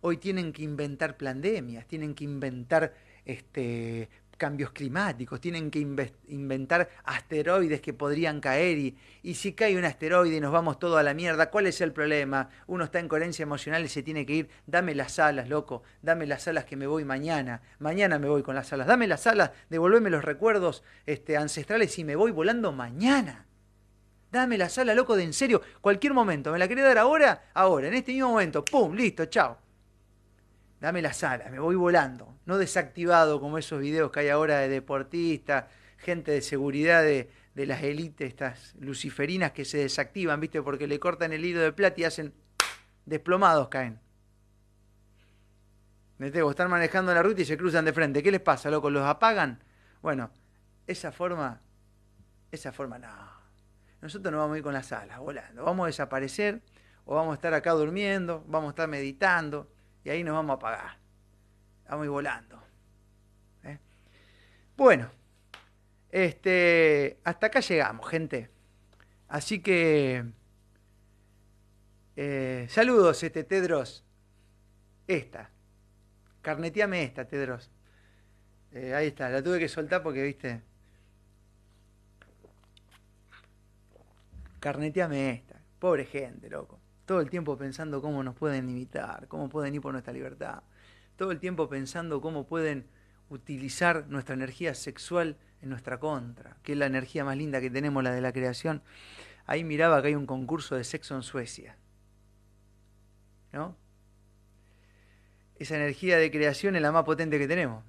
Hoy 0.00 0.16
tienen 0.16 0.52
que 0.52 0.62
inventar 0.62 1.18
pandemias, 1.18 1.86
tienen 1.86 2.14
que 2.14 2.24
inventar 2.24 2.94
este, 3.26 4.08
cambios 4.42 4.72
climáticos, 4.72 5.40
tienen 5.40 5.70
que 5.70 5.78
inventar 6.26 6.88
asteroides 7.04 7.80
que 7.80 7.92
podrían 7.92 8.40
caer 8.40 8.76
y, 9.22 9.34
si 9.34 9.52
cae 9.52 9.78
un 9.78 9.84
asteroide 9.84 10.38
y 10.38 10.40
nos 10.40 10.50
vamos 10.50 10.80
todos 10.80 10.98
a 10.98 11.04
la 11.04 11.14
mierda, 11.14 11.48
¿cuál 11.48 11.68
es 11.68 11.80
el 11.80 11.92
problema? 11.92 12.48
Uno 12.66 12.82
está 12.82 12.98
en 12.98 13.06
coherencia 13.06 13.44
emocional 13.44 13.84
y 13.84 13.88
se 13.88 14.02
tiene 14.02 14.26
que 14.26 14.32
ir, 14.32 14.48
dame 14.66 14.96
las 14.96 15.20
alas, 15.20 15.48
loco, 15.48 15.84
dame 16.02 16.26
las 16.26 16.48
alas 16.48 16.64
que 16.64 16.74
me 16.74 16.88
voy 16.88 17.04
mañana, 17.04 17.62
mañana 17.78 18.18
me 18.18 18.28
voy 18.28 18.42
con 18.42 18.56
las 18.56 18.72
alas, 18.72 18.88
dame 18.88 19.06
las 19.06 19.28
alas, 19.28 19.52
devolveme 19.70 20.10
los 20.10 20.24
recuerdos 20.24 20.82
este, 21.06 21.36
ancestrales 21.36 21.96
y 22.00 22.02
me 22.02 22.16
voy 22.16 22.32
volando 22.32 22.72
mañana. 22.72 23.46
Dame 24.32 24.58
las 24.58 24.76
alas, 24.76 24.96
loco, 24.96 25.14
de 25.14 25.22
en 25.22 25.34
serio, 25.34 25.62
cualquier 25.80 26.14
momento, 26.14 26.50
¿me 26.50 26.58
la 26.58 26.66
querés 26.66 26.82
dar 26.82 26.98
ahora? 26.98 27.44
Ahora, 27.54 27.86
en 27.86 27.94
este 27.94 28.10
mismo 28.10 28.30
momento, 28.30 28.64
¡pum! 28.64 28.92
Listo, 28.92 29.26
chao 29.26 29.61
dame 30.82 31.00
las 31.00 31.22
alas, 31.22 31.48
me 31.52 31.60
voy 31.60 31.76
volando. 31.76 32.34
No 32.44 32.58
desactivado 32.58 33.40
como 33.40 33.56
esos 33.56 33.80
videos 33.80 34.10
que 34.10 34.18
hay 34.18 34.28
ahora 34.30 34.58
de 34.58 34.68
deportistas, 34.68 35.66
gente 35.96 36.32
de 36.32 36.42
seguridad 36.42 37.04
de, 37.04 37.30
las 37.54 37.84
élites, 37.84 38.26
estas 38.26 38.74
luciferinas 38.80 39.52
que 39.52 39.64
se 39.64 39.78
desactivan, 39.78 40.40
¿viste? 40.40 40.60
Porque 40.60 40.88
le 40.88 40.98
cortan 40.98 41.32
el 41.32 41.44
hilo 41.44 41.60
de 41.60 41.70
plata 41.70 42.00
y 42.00 42.04
hacen 42.04 42.34
desplomados 43.06 43.68
caen. 43.68 44.00
¿Viste? 46.18 46.40
están 46.40 46.68
manejando 46.68 47.14
la 47.14 47.22
ruta 47.22 47.42
y 47.42 47.44
se 47.44 47.56
cruzan 47.56 47.84
de 47.84 47.92
frente. 47.92 48.20
¿Qué 48.20 48.32
les 48.32 48.40
pasa, 48.40 48.68
loco? 48.68 48.90
¿Los 48.90 49.04
apagan? 49.04 49.62
Bueno, 50.02 50.32
esa 50.88 51.12
forma, 51.12 51.60
esa 52.50 52.72
forma 52.72 52.98
no. 52.98 53.08
nosotros 54.00 54.32
nos 54.32 54.40
vamos 54.40 54.56
a 54.56 54.58
ir 54.58 54.64
con 54.64 54.74
las 54.74 54.90
alas 54.90 55.20
volando. 55.20 55.64
Vamos 55.64 55.84
a 55.84 55.86
desaparecer 55.86 56.60
o 57.04 57.14
vamos 57.14 57.30
a 57.30 57.34
estar 57.34 57.54
acá 57.54 57.70
durmiendo, 57.70 58.44
vamos 58.48 58.70
a 58.70 58.70
estar 58.70 58.88
meditando 58.88 59.68
y 60.04 60.10
ahí 60.10 60.24
nos 60.24 60.34
vamos 60.34 60.50
a 60.50 60.54
apagar. 60.54 60.98
Vamos 61.88 62.02
a 62.02 62.04
ir 62.04 62.10
volando. 62.10 62.62
¿eh? 63.64 63.78
Bueno, 64.76 65.10
este, 66.10 67.18
hasta 67.24 67.46
acá 67.46 67.60
llegamos, 67.60 68.08
gente. 68.08 68.50
Así 69.28 69.60
que 69.60 70.24
eh, 72.16 72.66
saludos, 72.68 73.22
este 73.22 73.44
Tedros. 73.44 74.04
Esta. 75.06 75.50
Carneteame 76.42 77.04
esta, 77.04 77.26
Tedros. 77.26 77.70
Eh, 78.72 78.94
ahí 78.94 79.08
está, 79.08 79.28
la 79.30 79.42
tuve 79.42 79.58
que 79.58 79.68
soltar 79.68 80.02
porque, 80.02 80.22
viste. 80.22 80.62
Carneteame 84.60 85.30
esta. 85.30 85.60
Pobre 85.78 86.04
gente, 86.04 86.48
loco. 86.48 86.81
Todo 87.12 87.20
el 87.20 87.28
tiempo 87.28 87.58
pensando 87.58 88.00
cómo 88.00 88.22
nos 88.22 88.34
pueden 88.34 88.70
imitar, 88.70 89.28
cómo 89.28 89.50
pueden 89.50 89.74
ir 89.74 89.82
por 89.82 89.92
nuestra 89.92 90.14
libertad. 90.14 90.62
Todo 91.16 91.30
el 91.30 91.40
tiempo 91.40 91.68
pensando 91.68 92.22
cómo 92.22 92.46
pueden 92.46 92.86
utilizar 93.28 94.06
nuestra 94.08 94.34
energía 94.34 94.74
sexual 94.74 95.36
en 95.60 95.68
nuestra 95.68 96.00
contra, 96.00 96.56
que 96.62 96.72
es 96.72 96.78
la 96.78 96.86
energía 96.86 97.22
más 97.22 97.36
linda 97.36 97.60
que 97.60 97.68
tenemos, 97.68 98.02
la 98.02 98.12
de 98.12 98.22
la 98.22 98.32
creación. 98.32 98.82
Ahí 99.44 99.62
miraba 99.62 100.00
que 100.00 100.08
hay 100.08 100.14
un 100.14 100.24
concurso 100.24 100.74
de 100.74 100.84
sexo 100.84 101.14
en 101.14 101.22
Suecia. 101.22 101.76
¿No? 103.52 103.76
Esa 105.56 105.76
energía 105.76 106.16
de 106.16 106.30
creación 106.30 106.76
es 106.76 106.80
la 106.80 106.92
más 106.92 107.04
potente 107.04 107.38
que 107.38 107.46
tenemos. 107.46 107.84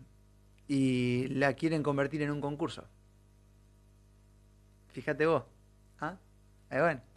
Y 0.68 1.30
la 1.30 1.54
quieren 1.54 1.82
convertir 1.82 2.24
en 2.24 2.32
un 2.32 2.42
concurso. 2.42 2.90
Fíjate 4.92 5.26
vos. 5.26 5.44
¿Ah? 6.02 6.18
Ahí 6.70 6.82
van. 6.82 7.13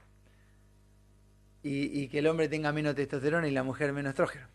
Y, 1.68 2.06
que 2.06 2.20
el 2.20 2.28
hombre 2.28 2.48
tenga 2.48 2.70
menos 2.70 2.94
testosterona 2.94 3.48
y 3.48 3.50
la 3.50 3.64
mujer 3.64 3.92
menos 3.92 4.10
estrógeno. 4.10 4.46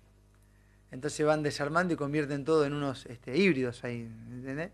Entonces 0.92 1.26
van 1.26 1.44
desarmando 1.44 1.94
y 1.94 1.98
convierten 1.98 2.46
todo 2.46 2.64
en 2.64 2.74
unos 2.74 3.06
este, 3.06 3.36
híbridos 3.38 3.84
ahí, 3.84 4.10
¿entendés? 4.30 4.72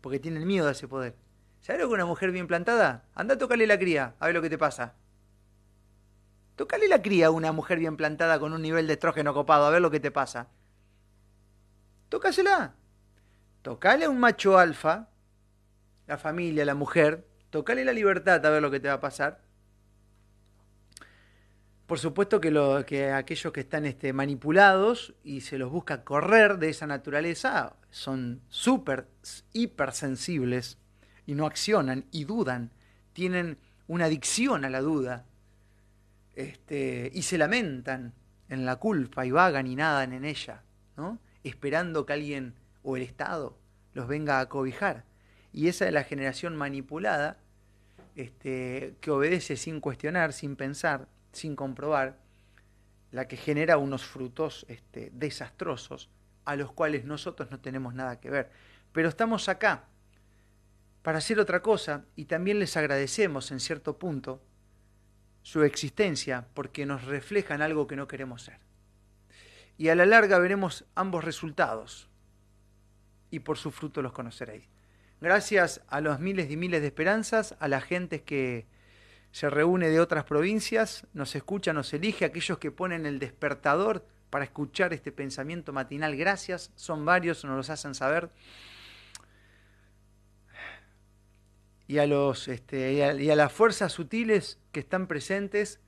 Porque 0.00 0.20
tienen 0.20 0.46
miedo 0.46 0.68
a 0.68 0.70
ese 0.70 0.86
poder. 0.86 1.16
¿Sabes 1.60 1.82
lo 1.82 1.88
que 1.88 1.94
una 1.94 2.06
mujer 2.06 2.30
bien 2.30 2.46
plantada? 2.46 3.02
Anda 3.16 3.34
a 3.34 3.38
tocarle 3.38 3.66
la 3.66 3.76
cría, 3.76 4.14
a 4.20 4.26
ver 4.26 4.36
lo 4.36 4.42
que 4.42 4.50
te 4.50 4.56
pasa. 4.56 4.94
Tócale 6.54 6.86
la 6.86 7.02
cría 7.02 7.26
a 7.26 7.30
una 7.30 7.50
mujer 7.50 7.80
bien 7.80 7.96
plantada 7.96 8.38
con 8.38 8.52
un 8.52 8.62
nivel 8.62 8.86
de 8.86 8.92
estrógeno 8.92 9.34
copado, 9.34 9.66
a 9.66 9.70
ver 9.70 9.82
lo 9.82 9.90
que 9.90 9.98
te 9.98 10.12
pasa. 10.12 10.46
Tócasela. 12.08 12.74
Tocale 13.62 14.04
a 14.04 14.10
un 14.10 14.20
macho 14.20 14.58
alfa, 14.58 15.08
la 16.06 16.18
familia, 16.18 16.64
la 16.64 16.76
mujer, 16.76 17.26
tocale 17.50 17.84
la 17.84 17.92
libertad 17.92 18.46
a 18.46 18.50
ver 18.50 18.62
lo 18.62 18.70
que 18.70 18.78
te 18.78 18.86
va 18.86 18.94
a 18.94 19.00
pasar. 19.00 19.47
Por 21.88 21.98
supuesto 21.98 22.38
que, 22.38 22.50
lo, 22.50 22.84
que 22.84 23.12
aquellos 23.12 23.50
que 23.50 23.60
están 23.60 23.86
este, 23.86 24.12
manipulados 24.12 25.14
y 25.24 25.40
se 25.40 25.56
los 25.56 25.70
busca 25.70 26.04
correr 26.04 26.58
de 26.58 26.68
esa 26.68 26.86
naturaleza 26.86 27.76
son 27.88 28.42
súper, 28.50 29.06
hipersensibles 29.54 30.76
y 31.24 31.34
no 31.34 31.46
accionan 31.46 32.04
y 32.10 32.24
dudan, 32.24 32.72
tienen 33.14 33.56
una 33.86 34.04
adicción 34.04 34.66
a 34.66 34.68
la 34.68 34.82
duda 34.82 35.24
este, 36.36 37.10
y 37.14 37.22
se 37.22 37.38
lamentan 37.38 38.12
en 38.50 38.66
la 38.66 38.76
culpa 38.76 39.24
y 39.24 39.30
vagan 39.30 39.66
y 39.66 39.74
nadan 39.74 40.12
en 40.12 40.26
ella, 40.26 40.64
¿no? 40.94 41.18
esperando 41.42 42.04
que 42.04 42.12
alguien 42.12 42.52
o 42.82 42.98
el 42.98 43.02
Estado 43.02 43.56
los 43.94 44.06
venga 44.08 44.40
a 44.40 44.48
cobijar. 44.50 45.04
Y 45.54 45.68
esa 45.68 45.86
es 45.86 45.94
la 45.94 46.04
generación 46.04 46.54
manipulada 46.54 47.38
este, 48.14 48.94
que 49.00 49.10
obedece 49.10 49.56
sin 49.56 49.80
cuestionar, 49.80 50.34
sin 50.34 50.54
pensar, 50.54 51.08
sin 51.32 51.56
comprobar, 51.56 52.18
la 53.10 53.26
que 53.26 53.36
genera 53.36 53.78
unos 53.78 54.04
frutos 54.04 54.66
este, 54.68 55.10
desastrosos 55.12 56.10
a 56.44 56.56
los 56.56 56.72
cuales 56.72 57.04
nosotros 57.04 57.50
no 57.50 57.60
tenemos 57.60 57.94
nada 57.94 58.20
que 58.20 58.30
ver. 58.30 58.50
Pero 58.92 59.08
estamos 59.08 59.48
acá 59.48 59.84
para 61.02 61.18
hacer 61.18 61.38
otra 61.40 61.62
cosa 61.62 62.04
y 62.16 62.24
también 62.24 62.58
les 62.58 62.76
agradecemos 62.76 63.50
en 63.50 63.60
cierto 63.60 63.98
punto 63.98 64.42
su 65.42 65.62
existencia 65.62 66.46
porque 66.54 66.86
nos 66.86 67.04
reflejan 67.04 67.62
algo 67.62 67.86
que 67.86 67.96
no 67.96 68.08
queremos 68.08 68.42
ser. 68.42 68.58
Y 69.76 69.88
a 69.88 69.94
la 69.94 70.06
larga 70.06 70.38
veremos 70.38 70.84
ambos 70.94 71.24
resultados 71.24 72.08
y 73.30 73.40
por 73.40 73.58
su 73.58 73.70
fruto 73.70 74.02
los 74.02 74.12
conoceréis. 74.12 74.68
Gracias 75.20 75.82
a 75.88 76.00
los 76.00 76.20
miles 76.20 76.50
y 76.50 76.56
miles 76.56 76.80
de 76.80 76.88
esperanzas, 76.88 77.56
a 77.60 77.68
la 77.68 77.80
gente 77.80 78.22
que 78.22 78.66
se 79.30 79.50
reúne 79.50 79.88
de 79.88 80.00
otras 80.00 80.24
provincias, 80.24 81.06
nos 81.12 81.34
escucha, 81.34 81.72
nos 81.72 81.92
elige, 81.92 82.24
aquellos 82.24 82.58
que 82.58 82.70
ponen 82.70 83.06
el 83.06 83.18
despertador 83.18 84.04
para 84.30 84.44
escuchar 84.44 84.92
este 84.92 85.12
pensamiento 85.12 85.72
matinal. 85.72 86.16
Gracias, 86.16 86.72
son 86.74 87.04
varios, 87.04 87.44
nos 87.44 87.56
los 87.56 87.70
hacen 87.70 87.94
saber. 87.94 88.30
y 91.88 91.98
a, 91.98 92.06
los, 92.06 92.48
este, 92.48 92.92
y 92.92 93.30
a, 93.30 93.36
las 93.36 93.50
fuerzas 93.50 93.92
sutiles 93.92 94.58
que 94.72 94.80
están 94.80 95.06
presentes, 95.06 95.80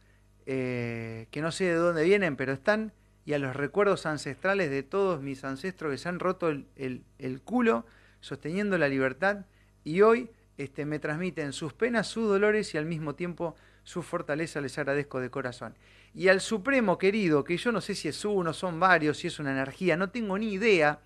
eh, 0.47 1.29
que 1.31 1.43
no 1.43 1.53
sé 1.53 1.65
de 1.65 1.75
dónde 1.75 2.05
vienen, 2.05 2.37
pero 2.37 2.55
están, 2.55 2.95
y 3.27 3.35
a 3.35 3.39
los 3.39 3.55
recuerdos 3.55 4.07
ancestrales 4.07 4.71
de 4.71 4.83
todos 4.83 5.21
mis 5.21 5.45
ancestros 5.45 5.93
que 5.93 5.99
se 5.99 6.09
han 6.09 6.19
roto 6.19 6.49
el, 6.49 7.05
el, 7.19 7.43
culo 7.43 7.85
sosteniendo 8.21 8.79
la 8.79 8.89
libertad 8.89 9.45
y 9.85 10.01
hoy 10.01 10.31
este, 10.63 10.85
me 10.85 10.99
transmiten 10.99 11.53
sus 11.53 11.73
penas, 11.73 12.07
sus 12.07 12.29
dolores 12.29 12.75
y 12.75 12.79
al 12.79 12.85
mismo 12.85 13.15
tiempo 13.15 13.57
su 13.83 14.03
fortaleza, 14.03 14.61
les 14.61 14.77
agradezco 14.79 15.19
de 15.21 15.31
corazón. 15.31 15.75
Y 16.15 16.29
al 16.29 16.41
Supremo 16.41 16.99
querido, 16.99 17.45
que 17.45 17.57
yo 17.57 17.73
no 17.73 17.81
sé 17.81 17.95
si 17.95 18.09
es 18.09 18.25
uno, 18.25 18.53
son 18.53 18.79
varios, 18.79 19.19
si 19.19 19.29
es 19.29 19.39
una 19.39 19.53
energía, 19.53 19.97
no 19.97 20.11
tengo 20.11 20.37
ni 20.39 20.53
idea, 20.53 21.01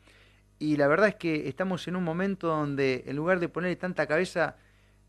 y 0.58 0.76
la 0.76 0.88
verdad 0.88 1.08
es 1.08 1.14
que 1.14 1.48
estamos 1.48 1.86
en 1.86 1.94
un 1.94 2.02
momento 2.02 2.48
donde 2.48 3.04
en 3.06 3.14
lugar 3.14 3.38
de 3.38 3.48
ponerle 3.48 3.76
tanta 3.76 4.06
cabeza, 4.06 4.56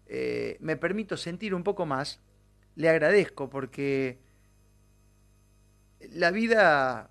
eh, 0.06 0.58
me 0.60 0.78
permito 0.78 1.18
sentir 1.18 1.56
un 1.56 1.64
poco 1.64 1.88
más, 1.88 2.20
le 2.76 2.90
agradezco 2.90 3.50
porque 3.50 4.20
la 6.12 6.30
vida 6.30 7.10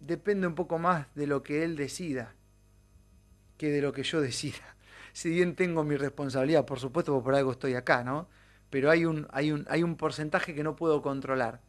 depende 0.00 0.46
un 0.46 0.54
poco 0.54 0.78
más 0.78 1.06
de 1.14 1.26
lo 1.26 1.42
que 1.42 1.62
él 1.62 1.76
decida 1.76 2.34
que 3.58 3.70
de 3.70 3.82
lo 3.82 3.92
que 3.92 4.02
yo 4.02 4.20
decida. 4.20 4.74
Si 5.14 5.30
bien 5.30 5.54
tengo 5.54 5.84
mi 5.84 5.96
responsabilidad, 5.96 6.66
por 6.66 6.80
supuesto, 6.80 7.12
porque 7.12 7.24
por 7.24 7.34
algo 7.36 7.52
estoy 7.52 7.74
acá, 7.74 8.02
¿no? 8.02 8.28
Pero 8.68 8.90
hay 8.90 9.04
un, 9.04 9.28
hay 9.30 9.52
un, 9.52 9.64
hay 9.70 9.84
un 9.84 9.96
porcentaje 9.96 10.56
que 10.56 10.64
no 10.64 10.74
puedo 10.74 11.02
controlar, 11.02 11.60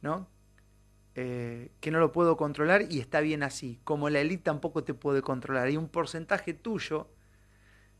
¿no? 0.00 0.28
Eh, 1.16 1.72
que 1.80 1.90
no 1.90 1.98
lo 1.98 2.12
puedo 2.12 2.36
controlar 2.36 2.82
y 2.88 3.00
está 3.00 3.20
bien 3.20 3.42
así. 3.42 3.80
Como 3.82 4.08
la 4.10 4.20
élite 4.20 4.44
tampoco 4.44 4.84
te 4.84 4.94
puede 4.94 5.22
controlar. 5.22 5.66
Hay 5.66 5.76
un 5.76 5.88
porcentaje 5.88 6.54
tuyo 6.54 7.08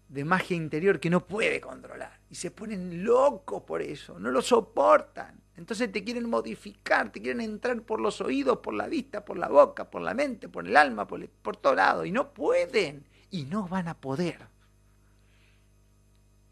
de 0.09 0.25
magia 0.25 0.57
interior 0.57 1.01
que 1.01 1.11
no 1.11 1.27
puede 1.27 1.61
controlar. 1.61 2.21
Y 2.31 2.37
se 2.37 2.53
ponen 2.53 3.05
locos 3.05 3.65
por 3.65 3.83
eso, 3.83 4.21
no 4.21 4.31
lo 4.31 4.43
soportan. 4.43 5.41
Entonces 5.57 5.91
te 5.91 6.05
quieren 6.05 6.31
modificar, 6.31 7.11
te 7.11 7.21
quieren 7.21 7.41
entrar 7.41 7.83
por 7.83 8.01
los 8.01 8.21
oídos, 8.21 8.59
por 8.59 8.75
la 8.75 8.87
vista, 8.87 9.25
por 9.25 9.39
la 9.39 9.49
boca, 9.49 9.91
por 9.91 10.03
la 10.03 10.15
mente, 10.15 10.49
por 10.49 10.69
el 10.69 10.77
alma, 10.77 11.09
por, 11.09 11.29
por 11.29 11.57
todo 11.57 11.75
lado. 11.75 12.05
Y 12.05 12.13
no 12.13 12.33
pueden. 12.33 13.16
Y 13.31 13.45
no 13.45 13.69
van 13.69 13.89
a 13.89 13.95
poder. 13.95 14.49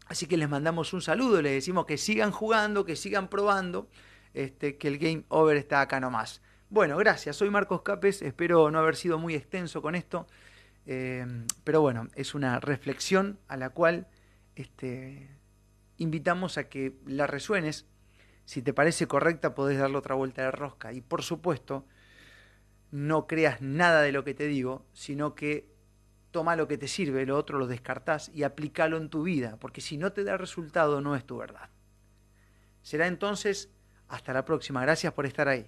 Así 0.07 0.27
que 0.27 0.37
les 0.37 0.49
mandamos 0.49 0.93
un 0.93 1.01
saludo, 1.01 1.41
les 1.41 1.53
decimos 1.53 1.85
que 1.85 1.97
sigan 1.97 2.31
jugando, 2.31 2.85
que 2.85 2.95
sigan 2.95 3.27
probando, 3.27 3.89
este, 4.33 4.77
que 4.77 4.87
el 4.87 4.99
game 4.99 5.25
over 5.29 5.57
está 5.57 5.81
acá 5.81 5.99
nomás. 5.99 6.41
Bueno, 6.69 6.97
gracias. 6.97 7.35
Soy 7.37 7.49
Marcos 7.49 7.81
Capes, 7.81 8.21
espero 8.21 8.69
no 8.69 8.79
haber 8.79 8.95
sido 8.95 9.17
muy 9.17 9.33
extenso 9.33 9.81
con 9.81 9.95
esto. 9.95 10.27
Em, 10.85 11.47
pero 11.63 11.81
bueno, 11.81 12.07
es 12.15 12.35
una 12.35 12.59
reflexión 12.59 13.39
a 13.47 13.57
la 13.57 13.69
cual 13.69 14.07
este, 14.55 15.29
invitamos 15.97 16.57
a 16.57 16.69
que 16.69 16.97
la 17.05 17.27
resuenes. 17.27 17.85
Si 18.45 18.61
te 18.61 18.73
parece 18.73 19.07
correcta, 19.07 19.55
podés 19.55 19.79
darle 19.79 19.97
otra 19.97 20.15
vuelta 20.15 20.43
de 20.43 20.51
rosca. 20.51 20.93
Y 20.93 21.01
por 21.01 21.23
supuesto, 21.23 21.85
no 22.91 23.25
creas 23.27 23.61
nada 23.61 24.01
de 24.01 24.11
lo 24.11 24.23
que 24.23 24.35
te 24.35 24.47
digo, 24.47 24.85
sino 24.93 25.33
que 25.33 25.74
toma 26.35 26.57
lo 26.57 26.67
que 26.67 26.77
te 26.77 26.89
sirve, 26.89 27.25
lo 27.25 27.37
otro 27.37 27.57
lo 27.57 27.65
descartás 27.65 28.29
y 28.33 28.43
aplícalo 28.43 28.97
en 28.97 29.07
tu 29.07 29.23
vida, 29.23 29.55
porque 29.57 29.79
si 29.79 29.95
no 29.95 30.11
te 30.11 30.25
da 30.25 30.35
resultado, 30.35 30.99
no 30.99 31.15
es 31.15 31.23
tu 31.23 31.37
verdad. 31.37 31.69
Será 32.81 33.07
entonces 33.07 33.69
hasta 34.09 34.33
la 34.33 34.43
próxima. 34.43 34.81
Gracias 34.81 35.13
por 35.13 35.25
estar 35.25 35.47
ahí. 35.47 35.65